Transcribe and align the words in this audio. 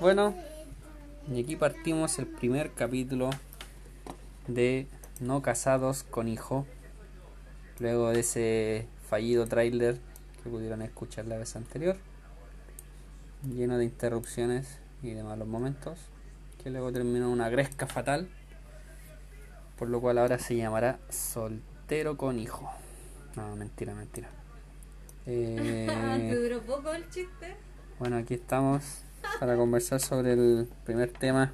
Bueno, 0.00 0.32
y 1.28 1.42
aquí 1.42 1.56
partimos 1.56 2.20
el 2.20 2.28
primer 2.28 2.70
capítulo 2.72 3.30
de 4.46 4.86
No 5.18 5.42
casados 5.42 6.04
con 6.04 6.28
hijo. 6.28 6.66
Luego 7.80 8.10
de 8.10 8.20
ese 8.20 8.86
fallido 9.10 9.48
tráiler 9.48 9.98
que 10.40 10.50
pudieron 10.50 10.82
escuchar 10.82 11.24
la 11.24 11.36
vez 11.36 11.56
anterior, 11.56 11.96
lleno 13.42 13.76
de 13.76 13.86
interrupciones 13.86 14.78
y 15.02 15.14
de 15.14 15.24
malos 15.24 15.48
momentos, 15.48 15.98
que 16.62 16.70
luego 16.70 16.92
terminó 16.92 17.28
una 17.28 17.48
gresca 17.48 17.88
fatal, 17.88 18.28
por 19.76 19.88
lo 19.88 20.00
cual 20.00 20.18
ahora 20.18 20.38
se 20.38 20.54
llamará 20.54 21.00
Soltero 21.08 22.16
con 22.16 22.38
hijo. 22.38 22.70
No, 23.34 23.56
mentira, 23.56 23.94
mentira. 23.94 24.28
¿Te 25.24 26.36
duró 26.40 26.62
poco 26.62 26.92
el 26.92 27.10
chiste? 27.10 27.56
Bueno, 27.98 28.16
aquí 28.18 28.34
estamos 28.34 29.02
para 29.38 29.56
conversar 29.56 30.00
sobre 30.00 30.32
el 30.32 30.68
primer 30.84 31.12
tema 31.12 31.52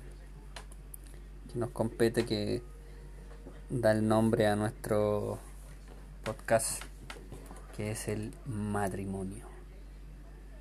que 1.52 1.58
nos 1.58 1.70
compete, 1.70 2.24
que 2.24 2.62
da 3.70 3.92
el 3.92 4.06
nombre 4.06 4.46
a 4.46 4.56
nuestro 4.56 5.38
podcast, 6.24 6.82
que 7.76 7.90
es 7.90 8.08
el 8.08 8.34
matrimonio. 8.46 9.46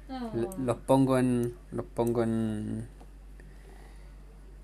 Oh. 0.09 0.31
Los 0.59 0.77
pongo 0.77 1.17
en 1.17 1.55
los 1.71 1.85
pongo 1.85 2.23
en 2.23 2.87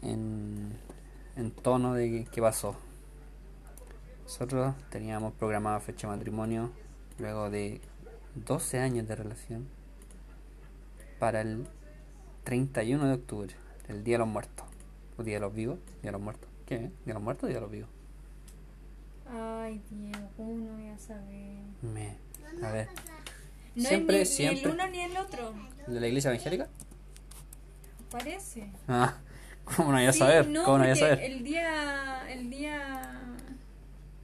en, 0.01 0.73
en 1.35 1.51
tono 1.51 1.93
de 1.93 2.09
qué- 2.09 2.27
qué 2.31 2.41
pasó. 2.41 2.75
Nosotros 4.23 4.75
teníamos 4.89 5.33
programada 5.33 5.79
fecha 5.79 6.07
de 6.09 6.15
matrimonio 6.15 6.71
luego 7.17 7.49
de 7.49 7.81
12 8.35 8.79
años 8.79 9.07
de 9.07 9.15
relación 9.15 9.67
para 11.19 11.41
el 11.41 11.67
31 12.53 13.05
de 13.05 13.13
octubre, 13.13 13.53
el 13.89 14.03
Día 14.03 14.15
de 14.15 14.19
los 14.19 14.27
Muertos. 14.27 14.65
¿O 15.19 15.23
Día 15.23 15.35
de 15.35 15.39
los 15.41 15.53
Vivos? 15.53 15.77
¿Día 16.01 16.07
de 16.07 16.11
los 16.13 16.21
Muertos? 16.21 16.49
¿Qué? 16.65 16.79
¿Día 16.79 16.89
de 17.05 17.13
los 17.13 17.21
Muertos 17.21 17.43
o 17.43 17.47
Día 17.47 17.57
de 17.57 17.61
los 17.61 17.69
Vivos? 17.69 17.89
Ay, 19.31 19.79
Diego, 19.91 20.27
¿cómo 20.35 20.55
no 20.57 20.73
voy 20.73 20.87
a 20.87 20.97
saber? 20.97 21.59
Me, 21.83 22.17
a 22.65 22.71
ver. 22.71 22.87
No 23.75 23.83
Siempre, 23.87 24.21
es 24.21 24.29
ni, 24.39 24.45
ni 24.47 24.51
siempre. 24.57 24.71
el 24.71 24.75
uno 24.79 24.87
ni 24.89 24.99
el 25.01 25.15
otro, 25.17 25.53
¿De 25.85 25.99
la 25.99 26.07
iglesia 26.07 26.31
evangélica? 26.31 26.67
parece. 28.09 28.71
Ah, 28.87 29.17
¿cómo 29.65 29.89
no 29.91 29.97
voy 29.99 30.07
a 30.07 30.11
Sí, 30.13 30.17
saber? 30.17 30.47
no, 30.47 30.63
¿Cómo 30.63 30.79
no 30.79 30.83
voy 30.85 30.91
a 30.91 30.95
porque 30.95 30.99
saber? 31.17 31.19
El 31.31 31.43
día, 31.43 32.31
el 32.31 32.49
día, 32.49 33.11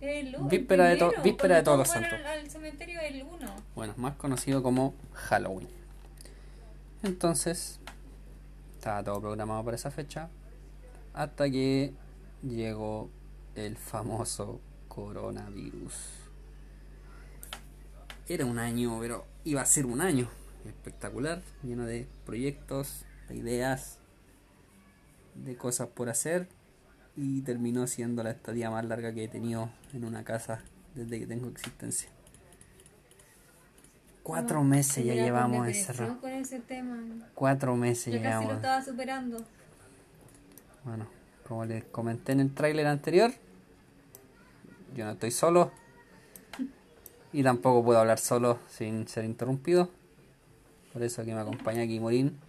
el 0.02 0.36
Víspera 0.50 0.86
de 0.86 0.98
to- 0.98 1.14
víspera 1.24 1.58
de 1.58 1.62
todos 1.62 1.78
los 1.78 1.88
santos. 1.90 2.18
Al 2.26 2.50
cementerio 2.50 3.00
el 3.02 3.22
1. 3.22 3.56
Bueno, 3.76 3.94
más 3.98 4.16
conocido 4.16 4.64
como 4.64 4.96
Halloween. 5.14 5.68
Entonces, 7.04 7.80
estaba 8.86 9.04
todo 9.04 9.20
programado 9.20 9.66
para 9.66 9.78
esa 9.78 9.90
fecha. 9.90 10.30
Hasta 11.16 11.50
que 11.50 11.92
llegó 12.44 13.10
el 13.56 13.78
famoso 13.78 14.62
coronavirus. 14.88 15.96
Era 18.28 18.46
un 18.46 18.60
año, 18.60 19.00
pero 19.00 19.26
iba 19.44 19.62
a 19.62 19.66
ser 19.66 19.88
un 19.88 20.02
año 20.02 20.30
espectacular, 20.68 21.42
lleno 21.64 21.86
de 21.88 22.08
proyectos, 22.28 23.06
de 23.28 23.38
ideas, 23.38 23.98
de 25.34 25.58
cosas 25.58 25.88
por 25.88 26.10
hacer. 26.10 26.48
Y 27.16 27.42
terminó 27.42 27.88
siendo 27.88 28.22
la 28.22 28.30
estadía 28.30 28.70
más 28.70 28.86
larga 28.86 29.12
que 29.16 29.24
he 29.24 29.28
tenido 29.28 29.72
en 29.94 30.06
una 30.06 30.24
casa 30.24 30.62
desde 30.94 31.20
que 31.22 31.26
tengo 31.26 31.50
existencia. 31.50 32.15
Cuatro 34.26 34.64
meses 34.64 35.06
ya 35.06 35.14
llevamos 35.14 35.68
encerrados. 35.68 36.18
con 36.18 36.32
ese 36.32 36.60
tema. 36.60 36.98
Cuatro 37.36 37.76
meses 37.76 38.12
Yo 38.12 38.20
casi 38.20 38.24
lo 38.24 38.30
llevamos. 38.32 38.56
estaba 38.56 38.84
superando. 38.84 39.38
Bueno, 40.84 41.06
como 41.48 41.64
les 41.66 41.84
comenté 41.84 42.32
en 42.32 42.40
el 42.40 42.52
tráiler 42.52 42.88
anterior, 42.88 43.32
yo 44.96 45.06
no 45.06 45.12
estoy 45.12 45.30
solo. 45.30 45.72
Y 47.34 47.44
tampoco 47.44 47.84
puedo 47.84 48.00
hablar 48.00 48.18
solo 48.18 48.58
sin 48.68 49.08
ser 49.08 49.26
interrumpido. 49.26 49.92
Por 50.92 51.04
eso 51.04 51.24
que 51.24 51.36
me 51.36 51.42
acompaña 51.42 51.84
aquí 51.84 52.00
Morín. 52.00 52.40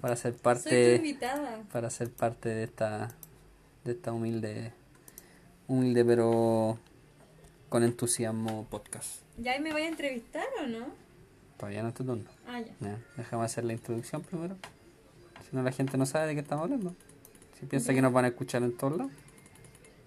Para 0.00 0.14
ser 0.14 0.34
Soy 0.34 0.40
parte. 0.42 0.96
invitada. 0.96 1.58
Para 1.72 1.90
ser 1.90 2.08
parte 2.10 2.50
de 2.50 2.62
esta. 2.62 3.10
de 3.84 3.92
esta 3.92 4.12
humilde. 4.12 4.72
humilde 5.66 6.04
pero 6.04 6.78
con 7.72 7.84
entusiasmo 7.84 8.66
podcast. 8.68 9.22
¿Ya 9.38 9.58
me 9.58 9.72
voy 9.72 9.80
a 9.80 9.88
entrevistar 9.88 10.44
o 10.62 10.66
no? 10.66 10.88
Todavía 11.56 11.82
no 11.82 11.88
es 11.88 11.94
tu 11.94 12.04
turno. 12.04 12.28
Ah, 12.46 12.60
ya. 12.60 12.70
Ya, 12.80 12.98
déjame 13.16 13.44
hacer 13.44 13.64
la 13.64 13.72
introducción 13.72 14.20
primero. 14.20 14.56
Si 15.40 15.56
no, 15.56 15.62
la 15.62 15.72
gente 15.72 15.96
no 15.96 16.04
sabe 16.04 16.26
de 16.26 16.34
qué 16.34 16.40
estamos 16.40 16.64
hablando. 16.64 16.94
Si 17.58 17.64
piensa 17.64 17.94
que 17.94 18.02
nos 18.02 18.12
van 18.12 18.26
a 18.26 18.28
escuchar 18.28 18.62
en 18.62 18.76
todos 18.76 18.98
lados. 18.98 19.12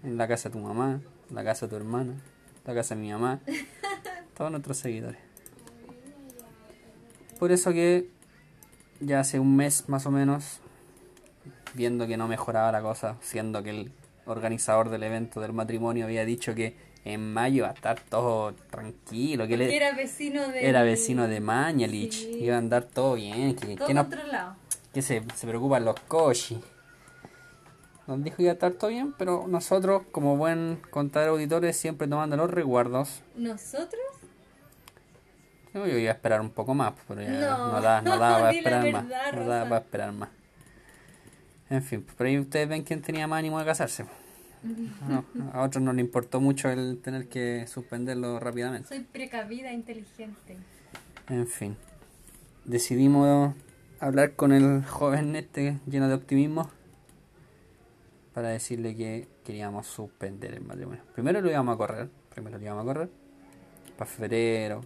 En 0.04 0.16
la 0.16 0.28
casa 0.28 0.48
de 0.48 0.52
tu 0.52 0.60
mamá, 0.60 1.00
en 1.28 1.34
la 1.34 1.42
casa 1.42 1.66
de 1.66 1.70
tu 1.70 1.76
hermana, 1.76 2.12
en 2.12 2.62
la 2.64 2.72
casa 2.72 2.94
de 2.94 3.00
mi 3.00 3.10
mamá. 3.10 3.40
todos 4.36 4.52
nuestros 4.52 4.76
seguidores. 4.76 5.18
Por 7.40 7.50
eso 7.50 7.72
que 7.72 8.08
ya 9.00 9.18
hace 9.18 9.40
un 9.40 9.56
mes 9.56 9.88
más 9.88 10.06
o 10.06 10.12
menos, 10.12 10.60
viendo 11.74 12.06
que 12.06 12.16
no 12.16 12.28
mejoraba 12.28 12.70
la 12.70 12.80
cosa, 12.80 13.16
siendo 13.22 13.64
que 13.64 13.70
el 13.70 13.92
organizador 14.24 14.88
del 14.88 15.02
evento 15.02 15.40
del 15.40 15.52
matrimonio 15.52 16.04
había 16.04 16.24
dicho 16.24 16.54
que 16.54 16.85
en 17.12 17.32
mayo 17.32 17.58
iba 17.58 17.68
a 17.68 17.72
estar 17.72 18.00
todo 18.00 18.52
tranquilo, 18.70 19.46
que 19.46 19.54
Era 19.76 19.92
vecino 19.92 20.48
de. 20.48 20.68
era 20.68 20.82
vecino 20.82 21.28
de 21.28 21.40
Mañalich, 21.40 22.12
Sí. 22.12 22.38
iba 22.40 22.56
a 22.56 22.58
andar 22.58 22.84
todo 22.84 23.14
bien, 23.14 23.54
que, 23.54 23.76
Todo 23.76 23.86
que, 23.86 23.94
no- 23.94 24.08
que 24.92 25.02
se, 25.02 25.22
se 25.34 25.46
preocupan 25.46 25.84
los 25.84 25.98
coches. 26.08 26.58
Nos 28.06 28.22
dijo 28.22 28.36
que 28.36 28.42
iba 28.44 28.52
a 28.52 28.54
estar 28.54 28.72
todo 28.72 28.90
bien, 28.90 29.12
pero 29.18 29.46
nosotros, 29.48 30.02
como 30.12 30.36
buen 30.36 30.80
contador 30.90 31.26
de 31.28 31.32
auditores, 31.32 31.76
siempre 31.76 32.06
tomando 32.06 32.36
los 32.36 32.50
resguardos. 32.50 33.20
¿Nosotros? 33.34 34.00
Yo 35.74 35.86
yo 35.86 35.98
iba 35.98 36.10
a 36.10 36.14
esperar 36.14 36.40
un 36.40 36.50
poco 36.50 36.72
más, 36.74 36.92
pero 37.06 37.20
ya 37.22 37.30
No, 37.32 37.72
no, 37.72 37.80
da, 37.80 38.00
no 38.02 38.16
da 38.18 38.32
para 38.38 38.50
esperar 38.52 38.92
más. 38.92 39.04
No 39.04 39.10
da 39.10 39.30
Rosa. 39.32 39.62
para 39.68 39.76
esperar 39.78 40.12
más. 40.12 40.28
En 41.68 41.82
fin, 41.82 42.02
por 42.16 42.26
ahí 42.26 42.38
ustedes 42.38 42.68
ven 42.68 42.82
quién 42.82 43.02
tenía 43.02 43.26
más 43.26 43.40
ánimo 43.40 43.58
de 43.58 43.64
casarse. 43.64 44.04
No, 45.08 45.24
a 45.52 45.62
otros 45.62 45.82
no 45.82 45.92
le 45.92 46.00
importó 46.00 46.40
mucho 46.40 46.68
el 46.68 46.98
tener 46.98 47.28
que 47.28 47.66
suspenderlo 47.66 48.40
rápidamente. 48.40 48.88
Soy 48.88 49.00
precavida, 49.00 49.72
inteligente. 49.72 50.56
En 51.28 51.46
fin, 51.46 51.76
decidimos 52.64 53.54
hablar 54.00 54.34
con 54.34 54.52
el 54.52 54.84
joven 54.84 55.36
este 55.36 55.78
lleno 55.86 56.08
de 56.08 56.14
optimismo 56.14 56.70
para 58.34 58.48
decirle 58.48 58.94
que 58.94 59.28
queríamos 59.44 59.86
suspender 59.86 60.54
el 60.54 60.62
matrimonio. 60.62 61.02
Primero 61.14 61.40
lo 61.40 61.50
íbamos 61.50 61.74
a 61.74 61.78
correr, 61.78 62.10
primero 62.34 62.58
lo 62.58 62.64
íbamos 62.64 62.82
a 62.82 62.86
correr 62.86 63.10
para 63.96 64.10
febrero, 64.10 64.82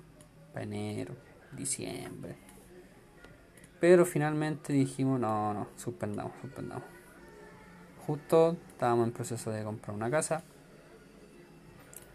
para 0.52 0.64
enero, 0.64 1.14
diciembre. 1.52 2.36
Pero 3.80 4.04
finalmente 4.04 4.72
dijimos, 4.72 5.18
no, 5.18 5.54
no, 5.54 5.68
suspendamos, 5.76 6.32
suspendamos. 6.40 6.84
Justo 8.06 8.56
estábamos 8.68 9.06
en 9.06 9.12
proceso 9.12 9.50
de 9.50 9.62
comprar 9.62 9.94
una 9.94 10.10
casa, 10.10 10.42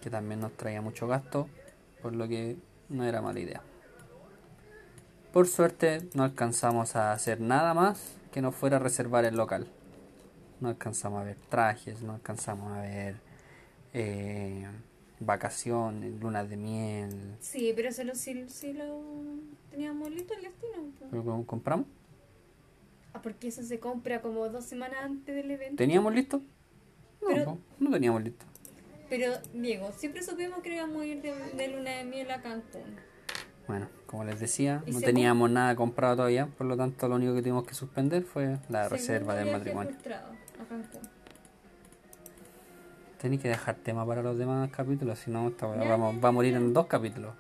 que 0.02 0.10
también 0.10 0.40
nos 0.40 0.54
traía 0.54 0.82
mucho 0.82 1.08
gasto, 1.08 1.48
por 2.02 2.14
lo 2.16 2.28
que 2.28 2.58
no 2.90 3.04
era 3.06 3.22
mala 3.22 3.40
idea. 3.40 3.62
Por 5.32 5.48
suerte 5.48 6.08
no 6.14 6.24
alcanzamos 6.24 6.96
a 6.96 7.12
hacer 7.12 7.42
nada 7.42 7.74
más 7.74 8.18
que 8.32 8.42
no 8.42 8.52
fuera 8.52 8.80
reservar 8.80 9.26
el 9.26 9.36
local. 9.36 9.68
No 10.62 10.70
alcanzamos 10.70 11.22
a 11.22 11.24
ver 11.26 11.38
trajes, 11.50 12.02
no 12.02 12.14
alcanzamos 12.14 12.72
a 12.72 12.82
ver 12.82 13.16
eh, 13.94 14.66
vacaciones, 15.20 16.20
lunas 16.20 16.50
de 16.50 16.58
miel. 16.58 17.36
Sí, 17.40 17.74
pero 17.76 17.92
solo 17.92 18.16
si, 18.16 18.48
si 18.50 18.74
lo 18.74 19.02
teníamos 19.72 20.10
listo 20.10 20.34
el 20.34 20.44
destino. 20.44 20.92
¿Pero 21.12 21.44
compramos? 21.46 21.88
Ah, 23.16 23.22
porque 23.24 23.48
eso 23.48 23.64
se 23.64 23.80
compra 23.80 24.22
como 24.22 24.48
dos 24.50 24.66
semanas 24.66 24.98
antes 25.02 25.34
del 25.34 25.50
evento. 25.50 25.78
¿Teníamos 25.78 26.14
listo? 26.14 26.40
No, 27.22 27.28
Pero- 27.28 27.58
no 27.80 27.90
teníamos 27.92 28.22
listo. 28.24 28.46
Pero, 29.10 29.32
Diego, 29.54 29.92
siempre 29.94 30.22
supimos 30.22 30.60
que 30.60 30.76
íbamos 30.76 31.02
a 31.02 31.06
ir 31.06 31.22
de, 31.22 31.32
de 31.56 31.68
luna 31.70 31.92
de 31.92 32.04
miel 32.04 32.30
a 32.32 32.42
Cancún. 32.42 32.98
Bueno, 33.68 33.88
como 34.06 34.26
les 34.26 34.40
decía, 34.40 34.84
¿Y 34.86 34.92
no 34.92 35.00
teníamos 35.00 35.50
nada 35.50 35.76
comprado 35.76 36.18
todavía, 36.18 36.48
por 36.48 36.68
lo 36.68 36.76
tanto 36.76 37.08
lo 37.08 37.16
único 37.16 37.34
que 37.34 37.42
tuvimos 37.42 37.66
que 37.66 37.74
suspender 37.74 38.24
fue 38.24 38.58
la 38.70 38.90
reserva 38.90 39.34
del 39.36 39.52
matrimonio. 39.52 39.92
frustrado 39.92 40.28
a 40.62 40.66
Cancún. 40.68 41.02
Tenéis 43.22 43.42
que 43.42 43.48
dejar 43.50 43.76
tema 43.76 44.06
para 44.06 44.22
los 44.22 44.38
demás 44.38 44.70
capítulos, 44.72 45.20
si 45.20 45.32
no, 45.32 45.48
esta 45.48 45.68
weá 45.68 45.82
Ya, 45.84 45.90
vamos, 45.90 46.16
ya, 46.16 46.22
va 46.22 46.30
a 46.30 46.32
morir 46.32 46.52
ya. 46.52 46.58
en 46.58 46.74
dos 46.74 46.88
capítulos. 46.88 47.34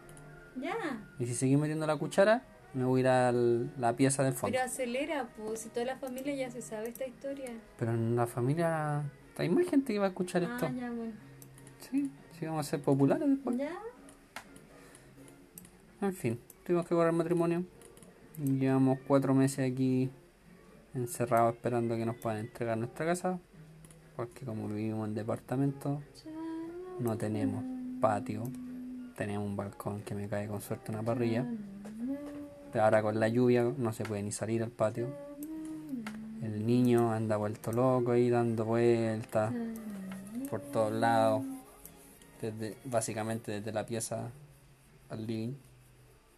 Ya, 0.59 0.75
Y 1.19 1.25
si 1.25 1.35
seguís 1.35 1.57
metiendo 1.59 1.85
la 1.85 1.97
cuchara, 1.97 2.43
me 2.75 2.83
voy 2.85 2.99
a 2.99 3.01
ir 3.01 3.07
a 3.07 3.31
la 3.31 3.95
pieza 3.95 4.23
del 4.23 4.33
fondo. 4.33 4.53
pero 4.55 4.65
acelera, 4.65 5.27
pues, 5.37 5.61
si 5.61 5.69
toda 5.69 5.85
la 5.85 5.97
familia 5.97 6.35
ya 6.35 6.51
se 6.51 6.61
sabe 6.61 6.89
esta 6.89 7.07
historia. 7.07 7.49
Pero 7.79 7.93
en 7.93 8.15
la 8.15 8.27
familia 8.27 9.03
hay 9.37 9.49
más 9.49 9.65
gente 9.67 9.93
que 9.93 9.99
va 9.99 10.05
a 10.05 10.09
escuchar 10.09 10.43
Ah, 10.43 10.53
esto. 10.55 10.69
ya, 10.79 10.91
bueno. 10.91 11.13
Sí, 11.89 12.11
sí 12.37 12.45
vamos 12.45 12.67
a 12.67 12.69
ser 12.69 12.81
populares 12.81 13.27
después. 13.27 13.57
Ya, 13.57 13.71
En 16.01 16.13
fin, 16.13 16.39
tuvimos 16.65 16.85
que 16.87 16.93
correr 16.95 17.13
matrimonio. 17.13 17.63
Llevamos 18.37 18.99
cuatro 19.07 19.33
meses 19.33 19.71
aquí 19.71 20.09
encerrados 20.93 21.55
esperando 21.55 21.95
que 21.95 22.05
nos 22.05 22.15
puedan 22.17 22.39
entregar 22.39 22.77
nuestra 22.77 23.05
casa, 23.05 23.39
porque 24.15 24.45
como 24.45 24.67
vivimos 24.67 25.07
en 25.07 25.15
departamento, 25.15 26.01
no 26.99 27.17
tenemos 27.17 27.63
patio, 28.01 28.43
tenemos 29.15 29.47
un 29.47 29.55
balcón 29.55 30.01
que 30.01 30.15
me 30.15 30.27
cae 30.27 30.47
con 30.47 30.61
suerte 30.61 30.91
una 30.91 31.01
parrilla, 31.03 31.45
ahora 32.79 33.01
con 33.01 33.19
la 33.19 33.27
lluvia 33.27 33.63
no 33.77 33.93
se 33.93 34.03
puede 34.03 34.23
ni 34.23 34.31
salir 34.31 34.63
al 34.63 34.71
patio. 34.71 35.07
El 36.41 36.65
niño 36.65 37.11
anda 37.11 37.37
vuelto 37.37 37.71
loco 37.71 38.11
ahí 38.11 38.29
dando 38.29 38.65
vueltas 38.65 39.53
por 40.49 40.61
todos 40.61 40.91
lados, 40.91 41.43
desde, 42.41 42.75
básicamente 42.85 43.51
desde 43.51 43.71
la 43.71 43.85
pieza 43.85 44.29
al 45.09 45.25
living, 45.25 45.53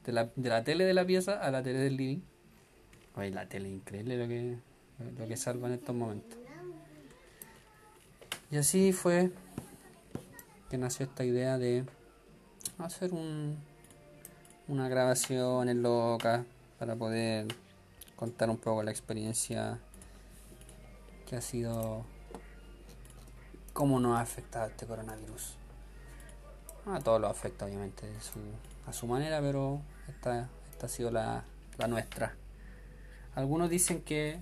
de 0.06 0.12
la, 0.14 0.30
de 0.36 0.50
la 0.50 0.64
tele 0.64 0.86
de 0.86 0.94
la 0.94 1.06
pieza 1.06 1.34
a 1.42 1.52
la 1.52 1.62
tele 1.62 1.80
del 1.80 1.98
living. 1.98 2.22
Oye, 3.16 3.32
la 3.32 3.48
tele 3.48 3.70
increíble 3.70 4.18
lo 4.18 4.28
que, 4.28 4.58
lo 5.20 5.28
que 5.28 5.38
salva 5.38 5.68
en 5.68 5.74
estos 5.74 5.96
momentos. 5.96 6.38
Y 8.50 8.58
así 8.58 8.94
fue 8.94 9.32
que 10.70 10.78
nació 10.78 11.06
esta 11.06 11.26
idea 11.26 11.58
de 11.58 11.84
hacer 12.78 13.12
un, 13.14 13.58
una 14.68 14.90
grabación 14.90 15.70
en 15.70 15.82
loca 15.82 16.46
para 16.80 16.96
poder 16.96 17.48
contar 18.16 18.50
un 18.50 18.58
poco 18.58 18.84
la 18.84 18.92
experiencia 18.92 19.80
que 21.26 21.36
ha 21.36 21.42
sido 21.42 22.06
cómo 23.74 24.00
nos 24.00 24.18
ha 24.18 24.22
afectado 24.22 24.68
este 24.68 24.86
coronavirus. 24.86 25.56
A 26.86 27.00
todos 27.00 27.22
los 27.22 27.30
afecta 27.30 27.66
obviamente 27.66 28.08
de 28.08 28.20
su, 28.22 28.40
a 28.86 28.94
su 28.94 29.08
manera, 29.08 29.40
pero 29.42 29.82
esta, 30.08 30.50
esta 30.72 30.86
ha 30.86 30.90
sido 30.90 31.12
la, 31.12 31.44
la 31.78 31.88
nuestra. 31.88 32.36
Algunos 33.36 33.70
dicen 33.70 34.02
que 34.02 34.40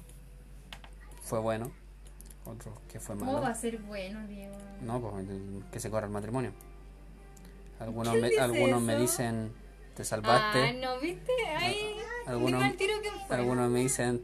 fue 1.21 1.39
bueno, 1.39 1.71
otros 2.45 2.79
que 2.87 2.99
fue 2.99 3.15
malo. 3.15 3.31
¿Cómo 3.31 3.43
va 3.43 3.49
a 3.49 3.55
ser 3.55 3.77
bueno, 3.79 4.25
Diego? 4.27 4.55
No, 4.81 5.01
pues 5.01 5.25
que 5.71 5.79
se 5.79 5.89
corra 5.89 6.05
el 6.05 6.13
matrimonio. 6.13 6.51
Algunos, 7.79 8.11
¿Quién 8.11 8.21
me, 8.21 8.29
dice 8.29 8.41
algunos 8.41 8.81
me 8.81 8.95
dicen, 8.95 9.51
te 9.95 10.03
salvaste. 10.03 10.59
Ah, 10.69 10.73
¿no 10.73 10.99
viste? 10.99 11.31
Ahí. 11.57 11.95
Algunos- 12.27 12.59
diga 12.61 12.71
el 12.71 12.77
tiro 12.77 12.93
que 13.01 13.11
fue. 13.11 13.35
Algunos 13.35 13.69
me 13.69 13.79
dicen, 13.79 14.23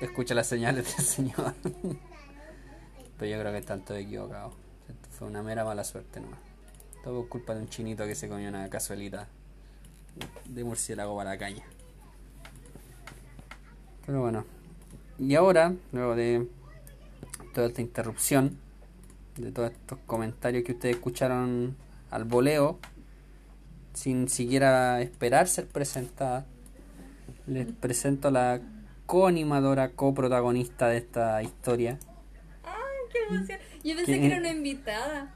escucha 0.00 0.34
las 0.34 0.46
señales 0.46 0.96
del 0.96 1.04
Señor. 1.06 1.54
Pero 3.18 3.30
yo 3.30 3.40
creo 3.40 3.52
que 3.52 3.58
están 3.58 3.84
todos 3.84 4.00
equivocados. 4.00 4.54
Fue 5.10 5.28
una 5.28 5.42
mera 5.42 5.64
mala 5.64 5.84
suerte 5.84 6.20
nomás. 6.20 6.40
Todo 7.04 7.20
por 7.20 7.28
culpa 7.28 7.54
de 7.54 7.60
un 7.62 7.68
chinito 7.68 8.04
que 8.06 8.14
se 8.14 8.28
comió 8.28 8.48
una 8.48 8.68
cazuelita 8.70 9.28
de 10.46 10.64
murciélago 10.64 11.16
para 11.16 11.30
la 11.30 11.38
caña. 11.38 11.64
Pero 14.06 14.20
bueno. 14.20 14.44
Y 15.18 15.34
ahora, 15.34 15.74
luego 15.92 16.14
de 16.16 16.48
toda 17.54 17.68
esta 17.68 17.80
interrupción, 17.80 18.58
de 19.36 19.52
todos 19.52 19.70
estos 19.72 19.98
comentarios 20.06 20.64
que 20.64 20.72
ustedes 20.72 20.96
escucharon 20.96 21.76
al 22.10 22.24
voleo, 22.24 22.78
sin 23.94 24.28
siquiera 24.28 25.00
esperar 25.00 25.48
ser 25.48 25.66
presentada, 25.66 26.46
les 27.46 27.66
presento 27.72 28.28
a 28.28 28.30
la 28.30 28.60
coanimadora, 29.06 29.90
coprotagonista 29.90 30.88
de 30.88 30.98
esta 30.98 31.42
historia. 31.42 31.98
Qué 33.12 33.18
emoción. 33.28 33.58
Yo 33.84 33.96
pensé 33.96 34.04
¿Quién 34.06 34.20
que 34.22 34.26
era 34.28 34.38
una 34.38 34.50
invitada. 34.50 35.34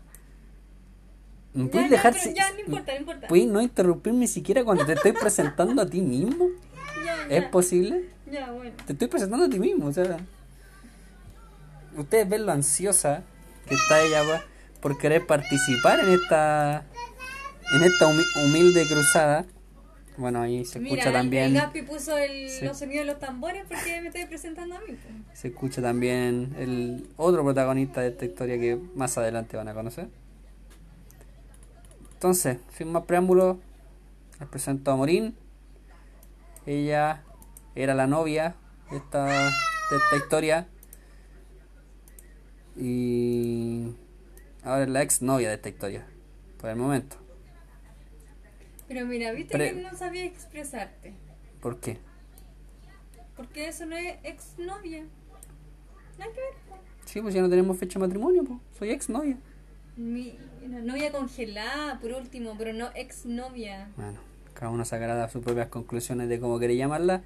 ¿Me 1.52 1.64
Ya, 1.66 1.70
puedes 1.70 1.90
ya, 1.90 1.96
dejar 1.96 2.12
pero 2.14 2.24
si- 2.24 2.34
ya, 2.34 2.50
no 2.52 2.60
importa, 2.60 2.92
no 2.92 2.98
importa. 3.00 3.26
¿Puedes 3.26 3.46
no 3.46 3.60
interrumpirme 3.60 4.26
siquiera 4.26 4.64
cuando 4.64 4.86
te 4.86 4.92
estoy 4.94 5.12
presentando 5.12 5.82
a 5.82 5.86
ti 5.86 6.00
mismo? 6.00 6.48
Ya, 7.04 7.36
¿Es 7.36 7.44
posible? 7.48 8.06
Ya, 8.30 8.50
bueno. 8.52 8.72
Te 8.86 8.94
estoy 8.94 9.08
presentando 9.08 9.44
a 9.44 9.48
ti 9.50 9.58
mismo, 9.58 9.86
o 9.86 9.92
sea. 9.92 10.16
Ustedes 11.96 12.28
ven 12.28 12.46
lo 12.46 12.52
ansiosa 12.52 13.22
que 13.68 13.74
está 13.74 14.00
ella 14.00 14.22
por 14.80 14.96
querer 14.98 15.26
participar 15.26 16.00
en 16.00 16.08
esta 16.14 16.84
en 17.74 17.82
esta 17.84 18.06
humi- 18.06 18.44
humilde 18.44 18.86
cruzada. 18.86 19.44
Bueno, 20.16 20.40
ahí 20.40 20.64
se 20.64 20.78
escucha 20.78 20.94
Mira, 20.94 21.06
el 21.08 21.12
también 21.12 21.54
Gaspi 21.54 21.82
puso 21.82 22.16
el, 22.16 22.48
Sí. 22.48 22.64
los 22.64 22.78
sonidos 22.78 23.04
de 23.06 23.12
los 23.12 23.20
tambores 23.20 23.64
porque 23.68 24.00
me 24.00 24.08
estoy 24.08 24.24
presentando 24.26 24.74
a 24.76 24.80
mí. 24.80 24.86
pues. 24.96 25.38
se 25.38 25.48
escucha 25.48 25.82
también 25.82 26.54
el 26.58 27.06
otro 27.16 27.44
protagonista 27.44 28.00
de 28.00 28.08
esta 28.08 28.24
historia 28.24 28.58
que 28.58 28.76
más 28.94 29.18
adelante 29.18 29.56
van 29.58 29.68
a 29.68 29.74
conocer. 29.74 30.08
Entonces, 32.14 32.58
sin 32.76 32.92
más 32.92 33.04
preámbulos, 33.04 33.58
les 34.40 34.48
presento 34.48 34.90
a 34.90 34.96
Morín. 34.96 35.36
Ella 36.64 37.22
era 37.74 37.94
la 37.94 38.06
novia 38.06 38.54
de 38.90 38.96
esta, 38.96 39.26
de 39.26 39.96
esta 39.96 40.16
historia. 40.16 40.66
Y 42.74 43.94
ahora 44.64 44.84
es 44.84 44.88
la 44.88 45.02
ex 45.02 45.20
novia 45.20 45.48
de 45.50 45.54
esta 45.56 45.68
historia. 45.68 46.06
Por 46.58 46.70
el 46.70 46.76
momento. 46.76 47.16
Pero 48.88 49.06
mira, 49.06 49.32
viste 49.32 49.52
Pre- 49.56 49.74
que 49.74 49.82
no 49.82 49.96
sabía 49.96 50.24
expresarte. 50.24 51.14
¿Por 51.60 51.78
qué? 51.80 51.98
Porque 53.36 53.68
eso 53.68 53.84
no 53.86 53.96
es 53.96 54.16
exnovia. 54.22 55.04
Nada 56.18 56.32
que 56.32 56.40
ver. 56.40 56.54
Sí, 57.04 57.20
pues 57.20 57.34
ya 57.34 57.42
no 57.42 57.48
tenemos 57.50 57.76
fecha 57.78 57.98
de 57.98 58.06
matrimonio. 58.06 58.44
Pues. 58.44 58.58
Soy 58.78 58.90
ex 58.90 59.08
novia. 59.08 59.36
Mi, 59.96 60.38
una 60.64 60.80
novia 60.80 61.10
congelada, 61.12 61.98
por 62.00 62.12
último, 62.12 62.54
pero 62.58 62.72
no 62.72 62.88
exnovia. 62.94 63.88
Bueno, 63.96 64.18
cada 64.54 64.70
uno 64.70 64.84
sacará 64.84 65.28
sus 65.28 65.42
propias 65.42 65.68
conclusiones 65.68 66.28
de 66.28 66.38
cómo 66.40 66.58
quiere 66.58 66.76
llamarla, 66.76 67.22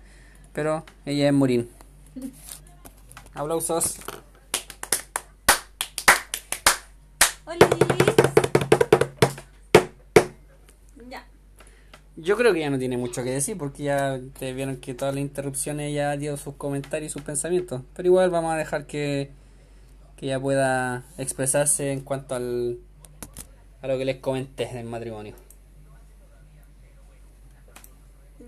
pero 0.53 0.85
ella 1.05 1.27
es 1.29 1.33
Morín. 1.33 1.69
Aplausos. 3.35 3.97
¡Hola! 7.45 8.00
Yo 12.23 12.37
creo 12.37 12.53
que 12.53 12.61
ya 12.61 12.69
no 12.69 12.79
tiene 12.79 12.99
mucho 12.99 13.25
que 13.25 13.31
decir 13.31 13.57
porque 13.57 13.85
ya 13.85 14.21
ustedes 14.23 14.55
vieron 14.55 14.77
que 14.77 14.93
todas 14.93 15.15
las 15.15 15.23
interrupciones 15.23 15.91
ella 15.91 16.15
dio 16.19 16.37
sus 16.37 16.55
comentarios 16.55 17.11
y 17.11 17.13
sus 17.13 17.23
pensamientos. 17.23 17.81
Pero 17.95 18.09
igual 18.09 18.29
vamos 18.29 18.53
a 18.53 18.57
dejar 18.57 18.87
que, 18.87 19.31
que 20.17 20.27
ella 20.27 20.39
pueda 20.39 21.07
expresarse 21.17 21.93
en 21.93 22.03
cuanto 22.03 22.35
al, 22.35 22.79
a 23.81 23.87
lo 23.87 23.97
que 23.97 24.05
les 24.05 24.19
comenté 24.19 24.67
del 24.67 24.85
matrimonio. 24.85 25.35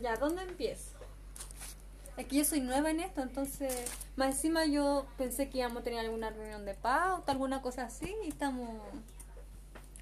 Ya, 0.03 0.17
¿dónde 0.17 0.43
empiezo? 0.43 0.99
Es 2.19 2.27
que 2.27 2.37
yo 2.37 2.45
soy 2.45 2.61
nueva 2.61 2.91
en 2.91 3.01
esto, 3.01 3.23
entonces, 3.23 3.73
más 4.17 4.35
encima 4.35 4.67
yo 4.67 5.07
pensé 5.17 5.49
que 5.49 5.59
íbamos 5.59 5.79
a 5.79 5.83
tener 5.83 6.01
alguna 6.01 6.29
reunión 6.29 6.67
de 6.67 6.75
pauta, 6.75 7.33
alguna 7.33 7.63
cosa 7.63 7.85
así, 7.85 8.15
y 8.23 8.29
estamos 8.29 8.69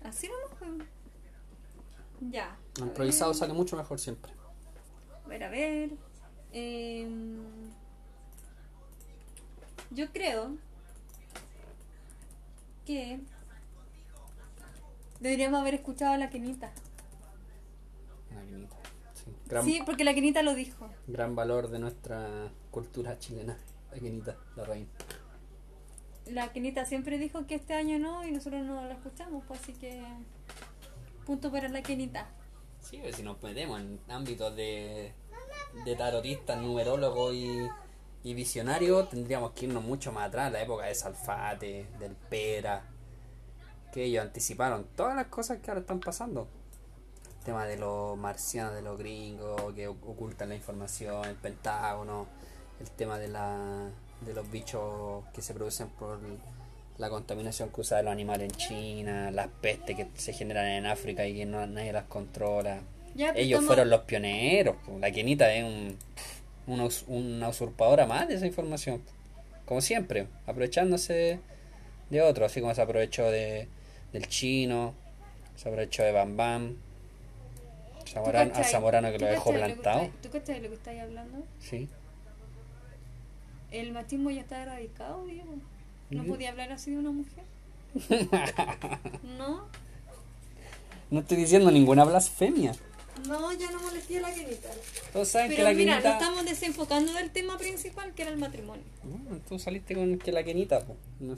así 0.03 0.29
nomás. 0.61 0.89
Ya. 2.21 2.57
A 2.81 2.85
improvisado 2.85 3.33
sale 3.35 3.53
mucho 3.53 3.77
mejor 3.77 3.99
siempre. 3.99 4.33
A 5.25 5.29
ver, 5.29 5.45
a 5.45 5.49
ver. 5.49 5.91
Em, 6.53 7.39
yo 9.91 10.13
creo 10.13 10.57
que 12.85 13.21
deberíamos 15.21 15.61
haber 15.61 15.75
escuchado 15.75 16.13
a 16.15 16.19
la 16.19 16.31
Kenita. 16.31 16.73
Una 18.31 18.43
quinita, 18.45 18.77
sí. 19.15 19.33
Gran, 19.47 19.65
Sí, 19.65 19.81
porque 19.87 20.05
la 20.05 20.15
Kenita 20.15 20.43
lo 20.43 20.55
dijo. 20.55 20.89
gran 21.07 21.35
valor 21.35 21.69
de 21.69 21.79
nuestra 21.79 22.51
cultura 22.71 23.19
chilena. 23.19 23.57
La 23.93 23.99
quinita, 23.99 24.37
la 24.57 24.65
reina. 24.65 24.89
La 26.27 26.53
Kenita 26.53 26.85
siempre 26.85 27.19
dijo 27.19 27.47
que 27.47 27.57
este 27.57 27.75
año 27.75 27.99
no 27.99 28.25
y 28.27 28.31
nosotros 28.31 28.65
no 28.65 28.83
la 28.85 28.95
escuchamos, 28.95 29.45
pues 29.49 29.61
así 29.61 29.73
que 29.73 30.01
punto 31.25 31.51
para 31.51 31.69
la 31.69 31.83
Kenita. 31.83 32.29
Sí, 32.81 32.99
pero 33.03 33.17
si 33.17 33.23
nos 33.23 33.43
metemos 33.43 33.81
en 33.81 34.01
ámbitos 34.09 34.55
de, 34.57 35.13
de 35.85 35.97
tarotistas, 35.97 36.59
numerólogos 36.59 37.35
y, 37.35 37.69
y 38.23 38.35
visionarios, 38.35 39.09
tendríamos 39.11 39.53
que 39.53 39.67
irnos 39.67 39.85
mucho 39.85 40.13
más 40.13 40.29
atrás, 40.29 40.51
la 40.53 40.63
época 40.63 40.87
de 40.87 40.95
Salfate, 40.95 41.89
del 41.99 42.15
Pera, 42.15 42.85
que 43.93 44.05
ellos 44.05 44.25
anticiparon 44.25 44.87
todas 44.97 45.15
las 45.15 45.27
cosas 45.27 45.59
que 45.59 45.71
ahora 45.71 45.81
están 45.81 46.01
pasando. 46.01 46.49
El 47.39 47.45
tema 47.45 47.65
de 47.65 47.79
los 47.79 48.19
marcianos, 48.19 48.75
de 48.75 48.83
los 48.83 48.99
gringos, 48.99 49.75
que 49.75 49.89
ocultan 49.89 50.51
la 50.51 50.55
información, 50.55 51.25
el 51.25 51.37
Pentágono, 51.37 52.27
el 52.81 52.91
tema 52.91 53.19
de, 53.19 53.29
la, 53.29 53.91
de 54.21 54.35
los 54.35 54.51
bichos 54.51 55.25
que 55.33 55.41
se 55.43 55.55
producen 55.55 55.89
por 55.91 56.19
la 57.01 57.09
contaminación 57.09 57.71
cruzada 57.71 58.01
de 58.01 58.05
los 58.05 58.13
animales 58.13 58.51
en 58.53 58.57
China, 58.59 59.31
las 59.31 59.49
pestes 59.49 59.97
que 59.97 60.07
se 60.15 60.33
generan 60.35 60.67
en 60.67 60.87
África 60.87 61.27
y 61.27 61.35
que 61.35 61.47
no, 61.47 61.67
nadie 61.67 61.93
las 61.93 62.05
controla. 62.05 62.83
Ya, 63.15 63.33
pues, 63.33 63.45
Ellos 63.45 63.61
estamos- 63.61 63.67
fueron 63.67 63.91
los 63.91 64.01
pioneros. 64.03 64.77
La 65.01 65.11
Quinita 65.11 65.53
es 65.53 65.65
un, 65.65 65.97
una, 66.67 66.85
us- 66.85 67.05
una 67.09 67.49
usurpadora 67.49 68.07
más 68.07 68.29
de 68.29 68.35
esa 68.35 68.47
información. 68.47 69.03
Como 69.65 69.81
siempre, 69.81 70.27
aprovechándose 70.47 71.41
de 72.11 72.23
otros, 72.23 72.51
así 72.53 72.61
como 72.61 72.75
se 72.75 72.83
aprovechó 72.83 73.31
de, 73.31 73.67
del 74.13 74.29
chino, 74.29 74.95
se 75.57 75.69
aprovechó 75.69 76.03
de 76.03 76.13
Bam 76.13 76.37
Bam, 76.37 76.77
¿Tú 78.05 78.13
Zamorano, 78.13 78.53
a? 78.55 78.65
Zamorano 78.65 79.11
que 79.13 79.19
¿Tú 79.19 79.25
lo 79.25 79.31
dejó 79.31 79.53
lo 79.53 79.59
plantado. 79.59 80.11
¿Tú 80.23 80.29
cachai 80.31 80.61
lo 80.61 80.69
que 80.69 80.75
estáis 80.75 81.01
hablando? 81.01 81.39
Sí. 81.61 81.89
el 83.71 83.93
machismo 83.93 84.31
ya 84.31 84.41
está 84.43 84.63
erradicado, 84.63 85.25
Diego. 85.27 85.55
No 86.11 86.25
podía 86.25 86.51
hablar 86.51 86.73
así 86.73 86.91
de 86.91 86.99
una 86.99 87.11
mujer. 87.11 87.45
¿No? 89.39 89.67
No 91.11 91.21
estoy 91.21 91.37
diciendo 91.39 91.71
ninguna 91.71 92.05
blasfemia. 92.05 92.73
No, 93.29 93.53
ya 93.53 93.71
no 93.71 93.81
molesté 93.81 94.19
a 94.19 94.23
la 94.23 94.33
quinita. 94.35 94.69
Todos 95.13 95.29
saben 95.29 95.51
que 95.51 95.57
Pero 95.57 95.69
la 95.69 95.75
mira, 95.75 95.93
quenita... 95.99 96.09
nos 96.15 96.23
estamos 96.23 96.45
desenfocando 96.47 97.13
del 97.13 97.31
tema 97.31 97.59
principal, 97.59 98.15
que 98.15 98.23
era 98.23 98.31
el 98.31 98.39
matrimonio. 98.39 98.85
No, 99.05 99.37
tú 99.49 99.59
saliste 99.59 99.95
con 99.95 100.19
que 100.19 100.33
la 100.33 100.43
quenita, 100.43 100.81
po. 100.87 100.97
No, 101.19 101.37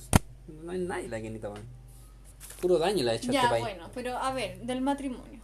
no 0.62 0.72
hay 0.72 0.78
nadie 0.78 1.08
la 1.08 1.20
quenita, 1.20 1.48
weón. 1.48 1.64
Puro 2.60 2.78
daño 2.78 3.02
le 3.02 3.10
ha 3.10 3.14
hecho 3.14 3.30
a 3.30 3.34
Ya, 3.34 3.40
este 3.40 3.50
país. 3.50 3.64
bueno, 3.64 3.90
pero 3.94 4.16
a 4.16 4.32
ver, 4.32 4.60
del 4.60 4.80
matrimonio. 4.80 5.40